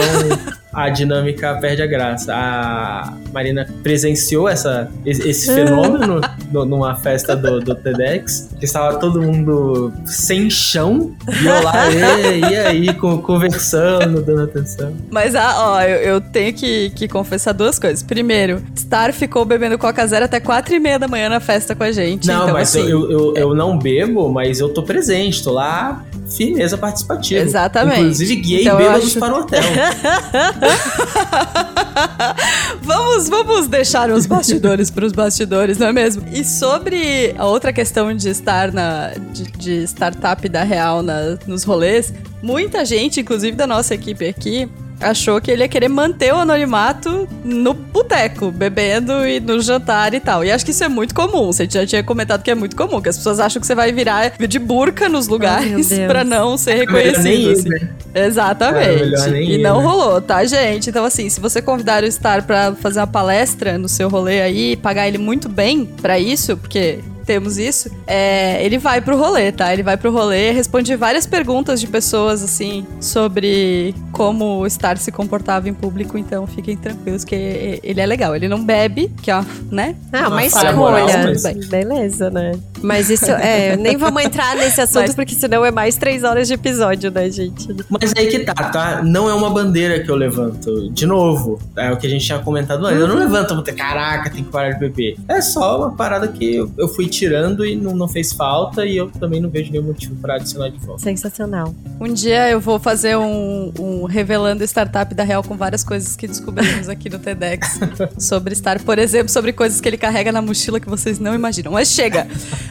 [0.73, 2.33] a dinâmica perde a graça.
[2.33, 9.21] A Marina presenciou essa, esse fenômeno no, numa festa do, do TEDx, que estava todo
[9.21, 14.93] mundo sem chão, e eu lá, e, e aí, conversando, dando atenção.
[15.09, 18.01] Mas, ah, ó, eu, eu tenho que, que confessar duas coisas.
[18.01, 21.83] Primeiro, Star ficou bebendo Coca Zero até quatro e meia da manhã na festa com
[21.83, 22.27] a gente.
[22.27, 26.03] Não, então, mas assim, eu, eu, eu não bebo, mas eu tô presente, tô lá
[26.35, 27.41] firmeza participativa.
[27.41, 27.99] Exatamente.
[27.99, 29.19] Inclusive guiei então, bêbados acho...
[29.19, 29.61] para o hotel.
[32.81, 36.23] vamos, vamos deixar os bastidores para os bastidores, não é mesmo?
[36.31, 41.63] E sobre a outra questão de estar na de, de startup da Real na, nos
[41.63, 44.69] rolês, muita gente, inclusive da nossa equipe aqui,
[45.01, 50.19] achou que ele ia querer manter o anonimato no boteco, bebendo e no jantar e
[50.19, 50.43] tal.
[50.43, 51.47] E acho que isso é muito comum.
[51.47, 53.91] Você já tinha comentado que é muito comum, que as pessoas acham que você vai
[53.91, 57.23] virar de burca nos lugares oh, para não ser reconhecido.
[57.23, 57.67] Nem assim.
[57.67, 57.89] ir, né?
[58.13, 59.35] Exatamente.
[59.35, 59.87] É, e ir, não né?
[59.87, 60.89] rolou, tá, gente?
[60.89, 64.75] Então, assim, se você convidar o Star para fazer uma palestra no seu rolê aí,
[64.75, 66.99] pagar ele muito bem para isso, porque
[67.31, 69.71] temos isso, é, ele vai pro rolê, tá?
[69.71, 75.69] Ele vai pro rolê, responde várias perguntas de pessoas, assim, sobre como estar se comportava
[75.69, 78.35] em público, então fiquem tranquilos que ele é legal.
[78.35, 79.95] Ele não bebe, que é, né?
[80.11, 80.73] Ah, uma escolha.
[80.73, 81.43] Moral, mas...
[81.69, 82.51] Beleza, né?
[82.81, 85.15] Mas isso, é, nem vamos entrar nesse assunto, mas...
[85.15, 87.65] porque senão é mais três horas de episódio, né, gente?
[87.89, 89.01] Mas aí que tá, tá?
[89.03, 90.89] Não é uma bandeira que eu levanto.
[90.91, 92.97] De novo, é o que a gente tinha comentado antes.
[92.97, 93.01] Uhum.
[93.03, 93.21] Eu não uhum.
[93.21, 95.15] levanto, caraca, tem que parar de beber.
[95.29, 99.11] É só uma parada que eu fui tirando e não, não fez falta e eu
[99.11, 101.03] também não vejo nenhum motivo para adicionar de volta.
[101.03, 101.71] Sensacional.
[101.99, 106.27] Um dia eu vou fazer um, um revelando startup da Real com várias coisas que
[106.27, 107.79] descobrimos aqui no TEDx
[108.17, 111.71] sobre estar, por exemplo, sobre coisas que ele carrega na mochila que vocês não imaginam.
[111.71, 112.27] Mas chega!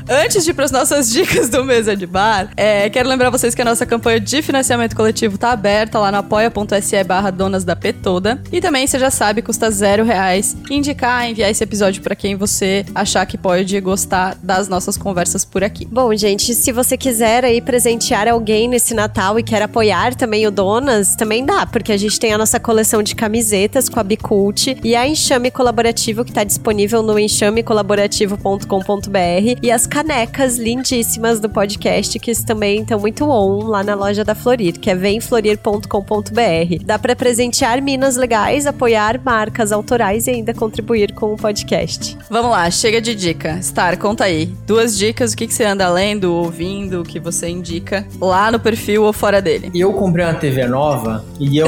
[0.08, 3.54] Antes de ir para as nossas dicas do Mesa de Bar, é, quero lembrar vocês
[3.54, 7.76] que a nossa campanha de financiamento coletivo tá aberta lá no apoia.se barra donas da
[7.76, 8.42] P toda.
[8.50, 12.84] E também, você já sabe, custa zero reais indicar, enviar esse episódio para quem você
[12.92, 15.86] achar que pode gostar das nossas conversas por aqui.
[15.86, 20.50] Bom, gente, se você quiser aí presentear alguém nesse Natal e quer apoiar também o
[20.50, 24.78] Donas, também dá, porque a gente tem a nossa coleção de camisetas com a Bicult
[24.82, 32.18] e a Enxame Colaborativo que tá disponível no enxamecolaborativo.com.br e as canecas lindíssimas do podcast
[32.18, 36.84] que também estão muito on lá na loja da Florir, que é vemflorir.com.br.
[36.84, 42.16] Dá para presentear minas legais, apoiar marcas autorais e ainda contribuir com o podcast.
[42.28, 43.60] Vamos lá, chega de dica.
[43.62, 44.46] Star, conta aí.
[44.66, 48.58] Duas dicas, o que, que você anda lendo, ouvindo, o que você indica lá no
[48.58, 49.70] perfil ou fora dele.
[49.74, 51.66] Eu comprei uma TV nova e eu.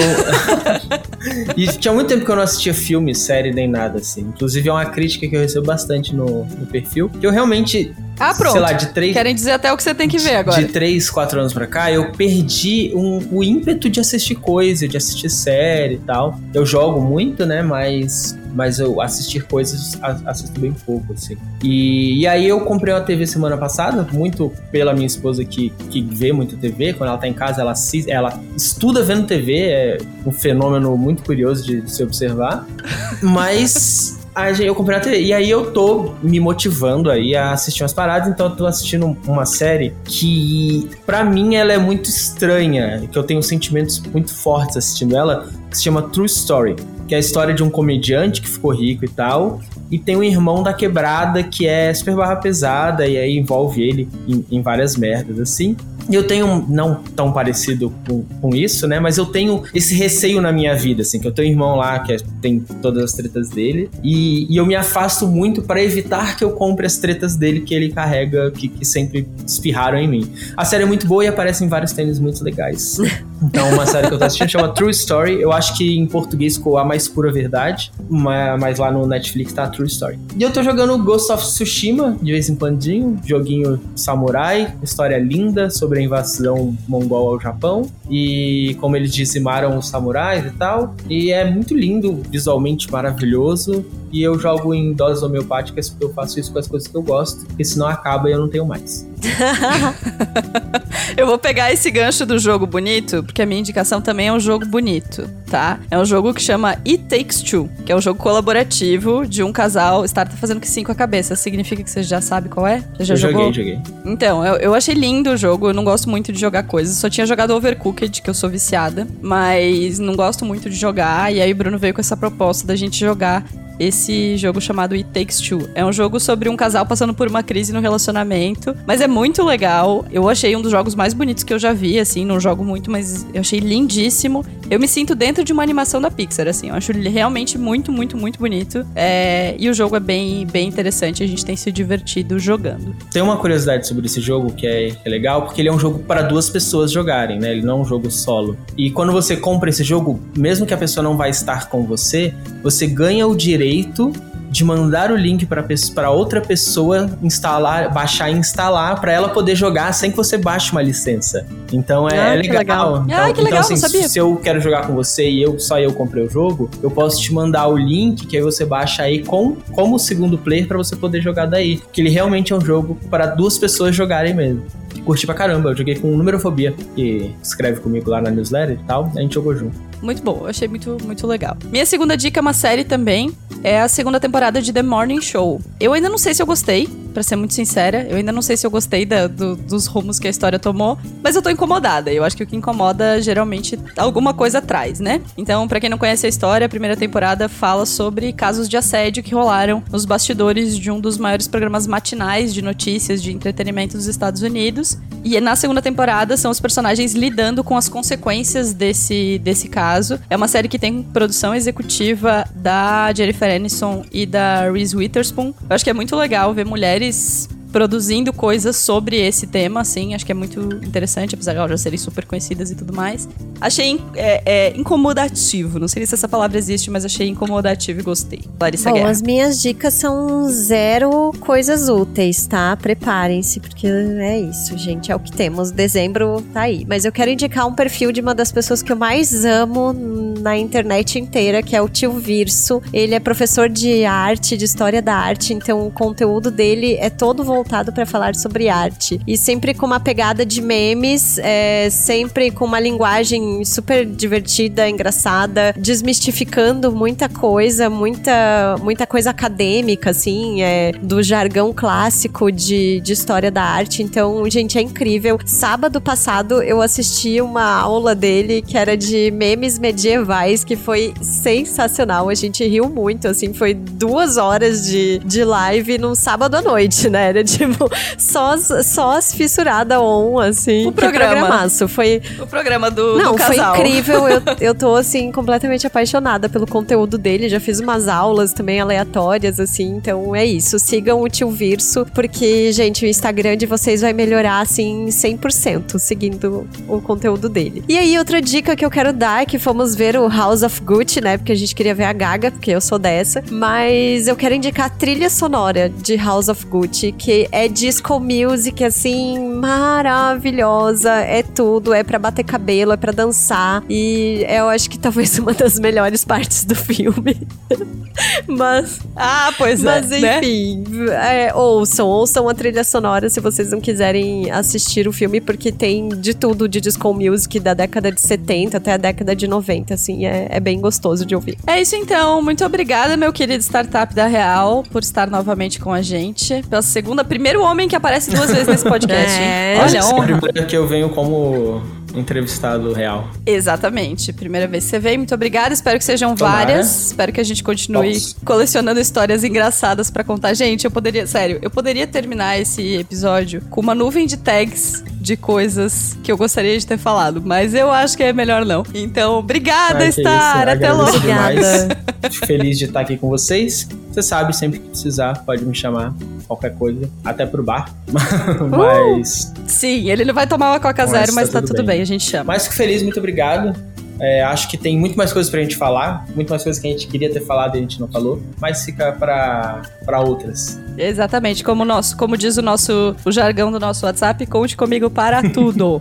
[1.56, 4.22] e tinha muito tempo que eu não assistia filme, série, nem nada assim.
[4.22, 7.08] Inclusive é uma crítica que eu recebo bastante no, no perfil.
[7.08, 8.52] Que eu realmente ah, pronto.
[8.52, 9.12] Sei lá, de três.
[9.12, 10.62] Querem dizer até o que você tem que ver agora.
[10.62, 14.96] De três, quatro anos pra cá, eu perdi um, o ímpeto de assistir coisa, de
[14.96, 16.38] assistir série e tal.
[16.54, 17.62] Eu jogo muito, né?
[17.62, 21.36] Mas mas eu assistir coisas assisto bem pouco, assim.
[21.62, 26.02] E, e aí eu comprei uma TV semana passada, muito pela minha esposa que, que
[26.02, 29.98] vê muito TV, quando ela tá em casa, ela, assiste, ela estuda vendo TV, é
[30.26, 32.66] um fenômeno muito curioso de, de se observar.
[33.22, 34.18] Mas
[34.60, 35.20] eu comprei a TV.
[35.20, 39.16] E aí eu tô me motivando aí a assistir umas paradas, então eu tô assistindo
[39.26, 44.76] uma série que, para mim, ela é muito estranha, que eu tenho sentimentos muito fortes
[44.76, 46.76] assistindo ela, que se chama True Story,
[47.06, 49.60] que é a história de um comediante que ficou rico e tal,
[49.90, 54.08] e tem um irmão da quebrada que é super barra pesada, e aí envolve ele
[54.26, 55.76] em, em várias merdas, assim.
[56.10, 59.00] Eu tenho, não tão parecido com, com, isso, né?
[59.00, 61.98] Mas eu tenho esse receio na minha vida, assim, que eu tenho um irmão lá
[62.00, 63.90] que é, tem todas as tretas dele.
[64.02, 67.74] E, e eu me afasto muito para evitar que eu compre as tretas dele que
[67.74, 70.32] ele carrega, que, que sempre espirraram em mim.
[70.56, 72.98] A série é muito boa e aparecem vários tênis muito legais.
[73.44, 75.42] Então, uma série que eu tô assistindo chama True Story.
[75.42, 79.66] Eu acho que em português ficou A Mais Pura Verdade, mas lá no Netflix tá
[79.66, 80.16] True Story.
[80.36, 85.70] E eu tô jogando Ghost of Tsushima de vez em quando, joguinho samurai, história linda
[85.70, 90.94] sobre a invasão mongol ao Japão e como eles dizimaram os samurais e tal.
[91.08, 93.84] E é muito lindo, visualmente maravilhoso.
[94.12, 97.02] E eu jogo em doses homeopáticas porque eu faço isso com as coisas que eu
[97.02, 99.08] gosto, porque senão acaba e eu não tenho mais.
[101.16, 104.40] eu vou pegar esse gancho do jogo bonito, porque a minha indicação também é um
[104.40, 105.80] jogo bonito, tá?
[105.90, 109.52] É um jogo que chama It Takes Two, que é um jogo colaborativo de um
[109.52, 110.06] casal.
[110.06, 111.34] Star tá fazendo que sim com a cabeça.
[111.36, 112.84] Significa que você já sabe qual é?
[112.96, 113.52] Você já eu jogou?
[113.52, 113.92] Joguei, joguei.
[114.04, 115.68] Então, eu, eu achei lindo o jogo.
[115.68, 116.96] Eu não gosto muito de jogar coisas.
[116.96, 119.06] Só tinha jogado Overcooked, que eu sou viciada.
[119.20, 121.32] Mas não gosto muito de jogar.
[121.32, 123.44] E aí o Bruno veio com essa proposta da gente jogar
[123.82, 125.68] esse jogo chamado It Takes Two.
[125.74, 129.42] É um jogo sobre um casal passando por uma crise no relacionamento, mas é muito
[129.42, 130.04] legal.
[130.12, 132.90] Eu achei um dos jogos mais bonitos que eu já vi, assim, não jogo muito,
[132.90, 134.44] mas eu achei lindíssimo.
[134.72, 137.92] Eu me sinto dentro de uma animação da Pixar, assim, eu acho ele realmente muito,
[137.92, 138.86] muito, muito bonito.
[138.96, 139.54] É...
[139.58, 142.96] E o jogo é bem, bem interessante, a gente tem se divertido jogando.
[143.12, 145.98] Tem uma curiosidade sobre esse jogo que é, é legal, porque ele é um jogo
[145.98, 147.52] para duas pessoas jogarem, né?
[147.52, 148.56] Ele não é um jogo solo.
[148.74, 152.32] E quando você compra esse jogo, mesmo que a pessoa não vai estar com você,
[152.62, 154.10] você ganha o direito
[154.52, 159.90] de mandar o link para outra pessoa instalar, baixar e instalar para ela poder jogar
[159.94, 161.46] sem que você baixe uma licença.
[161.72, 162.58] Então é, ah, é legal.
[162.58, 163.04] legal.
[163.06, 164.06] Então, ah, que então, legal, assim, sabia.
[164.06, 167.18] se eu quero jogar com você e eu só eu comprei o jogo, eu posso
[167.18, 170.94] te mandar o link que aí você baixa aí com como segundo player para você
[170.94, 171.80] poder jogar daí.
[171.90, 174.64] Que ele realmente é um jogo para duas pessoas jogarem mesmo.
[175.04, 178.86] Curti pra caramba, eu joguei com o Numerofobia, que escreve comigo lá na newsletter e
[178.86, 179.76] tal, a gente jogou junto.
[180.00, 181.56] Muito bom, achei muito, muito legal.
[181.70, 183.32] Minha segunda dica é uma série também,
[183.62, 185.60] é a segunda temporada de The Morning Show.
[185.80, 188.06] Eu ainda não sei se eu gostei, para ser muito sincera.
[188.08, 190.98] Eu ainda não sei se eu gostei da, do, dos rumos que a história tomou,
[191.22, 192.12] mas eu tô incomodada.
[192.12, 195.20] Eu acho que o que incomoda geralmente alguma coisa atrás, né?
[195.36, 199.22] Então, para quem não conhece a história, a primeira temporada fala sobre casos de assédio
[199.22, 204.06] que rolaram nos bastidores de um dos maiores programas matinais de notícias de entretenimento dos
[204.06, 204.98] Estados Unidos.
[205.24, 210.18] E na segunda temporada são os personagens lidando com as consequências desse, desse caso.
[210.28, 215.54] É uma série que tem produção executiva da Jennifer Aniston e da Reese Witherspoon.
[215.68, 220.14] Eu acho que é muito legal ver mulheres mulheres produzindo coisas sobre esse tema, assim,
[220.14, 223.28] acho que é muito interessante, apesar de elas já serem super conhecidas e tudo mais.
[223.60, 228.40] Achei é, é, incomodativo, não sei se essa palavra existe, mas achei incomodativo e gostei.
[228.60, 229.10] Larissa Bom, Guerra.
[229.10, 232.76] as minhas dicas são zero coisas úteis, tá?
[232.76, 235.70] Preparem-se, porque é isso, gente, é o que temos.
[235.70, 236.84] Dezembro tá aí.
[236.86, 239.94] Mas eu quero indicar um perfil de uma das pessoas que eu mais amo
[240.40, 242.82] na internet inteira, que é o Tio Virso.
[242.92, 247.42] Ele é professor de arte, de história da arte, então o conteúdo dele é todo
[247.42, 249.20] voltado voltado para falar sobre arte.
[249.26, 255.72] E sempre com uma pegada de memes, é, sempre com uma linguagem super divertida, engraçada,
[255.78, 263.50] desmistificando muita coisa, muita, muita coisa acadêmica, assim, é, do jargão clássico de, de história
[263.50, 264.02] da arte.
[264.02, 265.38] Então, gente, é incrível.
[265.46, 272.28] Sábado passado eu assisti uma aula dele que era de memes medievais, que foi sensacional.
[272.28, 277.08] A gente riu muito, assim, foi duas horas de, de live num sábado à noite,
[277.08, 277.28] né?
[277.28, 280.86] Era tipo, só, só as fissuradas on, assim.
[280.86, 281.36] O programa.
[281.36, 281.88] programaço.
[281.88, 282.22] Foi.
[282.40, 283.74] O programa do, Não, do casal.
[283.74, 284.28] foi incrível.
[284.28, 287.48] Eu, eu tô, assim, completamente apaixonada pelo conteúdo dele.
[287.48, 289.88] Já fiz umas aulas também aleatórias, assim.
[289.96, 290.78] Então é isso.
[290.78, 296.66] Sigam o tio Virso, porque, gente, o Instagram de vocês vai melhorar, assim, 100%, seguindo
[296.88, 297.84] o conteúdo dele.
[297.88, 300.80] E aí, outra dica que eu quero dar é que fomos ver o House of
[300.80, 301.36] Gucci, né?
[301.36, 303.42] Porque a gente queria ver a Gaga, porque eu sou dessa.
[303.50, 308.84] Mas eu quero indicar a trilha sonora de House of Gucci, que é disco music,
[308.84, 311.10] assim, maravilhosa.
[311.12, 313.82] É tudo, é para bater cabelo, é para dançar.
[313.88, 317.36] E eu acho que talvez uma das melhores partes do filme.
[318.46, 319.00] mas.
[319.16, 320.20] Ah, pois Mas é.
[320.20, 320.38] né?
[320.38, 325.72] enfim, é, ouçam, ouçam a trilha sonora se vocês não quiserem assistir o filme, porque
[325.72, 329.94] tem de tudo de disco music da década de 70 até a década de 90,
[329.94, 331.58] assim, é, é bem gostoso de ouvir.
[331.66, 332.42] É isso então.
[332.42, 336.62] Muito obrigada, meu querido startup da Real, por estar novamente com a gente.
[336.68, 339.32] Pela segunda, primeiro homem que aparece duas vezes nesse podcast.
[339.42, 339.76] É.
[339.78, 340.38] Olha, Essa é a honra.
[340.38, 341.82] primeira que eu venho como
[342.14, 343.28] entrevistado real.
[343.46, 344.32] Exatamente.
[344.32, 345.18] Primeira vez que você veio.
[345.18, 345.72] Muito obrigada.
[345.72, 346.66] Espero que sejam Tomara.
[346.66, 347.06] várias.
[347.06, 348.36] Espero que a gente continue Vamos.
[348.44, 350.52] colecionando histórias engraçadas pra contar.
[350.54, 355.36] Gente, eu poderia, sério, eu poderia terminar esse episódio com uma nuvem de tags de
[355.36, 358.84] coisas que eu gostaria de ter falado, mas eu acho que é melhor não.
[358.92, 360.68] Então, obrigada, que Star.
[360.68, 361.16] Até logo.
[361.16, 361.96] Obrigada.
[362.28, 363.88] Fico feliz de estar aqui com vocês.
[364.10, 366.12] Você sabe, sempre que precisar, pode me chamar.
[366.48, 367.88] Qualquer coisa, até pro bar.
[368.68, 371.86] Mas, Sim, ele não vai tomar uma Coca Mas Zero, tá mas tá tudo tudo
[371.86, 371.96] bem.
[371.96, 372.44] bem, a gente chama.
[372.44, 373.74] mas fico feliz, muito obrigado.
[374.22, 376.90] É, acho que tem muito mais coisas pra gente falar, muito mais coisas que a
[376.92, 380.80] gente queria ter falado e a gente não falou, mas fica pra, pra outras.
[380.96, 385.42] Exatamente, como, nosso, como diz o nosso o jargão do nosso WhatsApp, conte comigo para
[385.50, 386.00] tudo.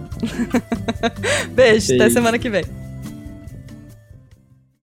[1.49, 2.13] Beijo, até Beijo.
[2.13, 2.63] semana que vem.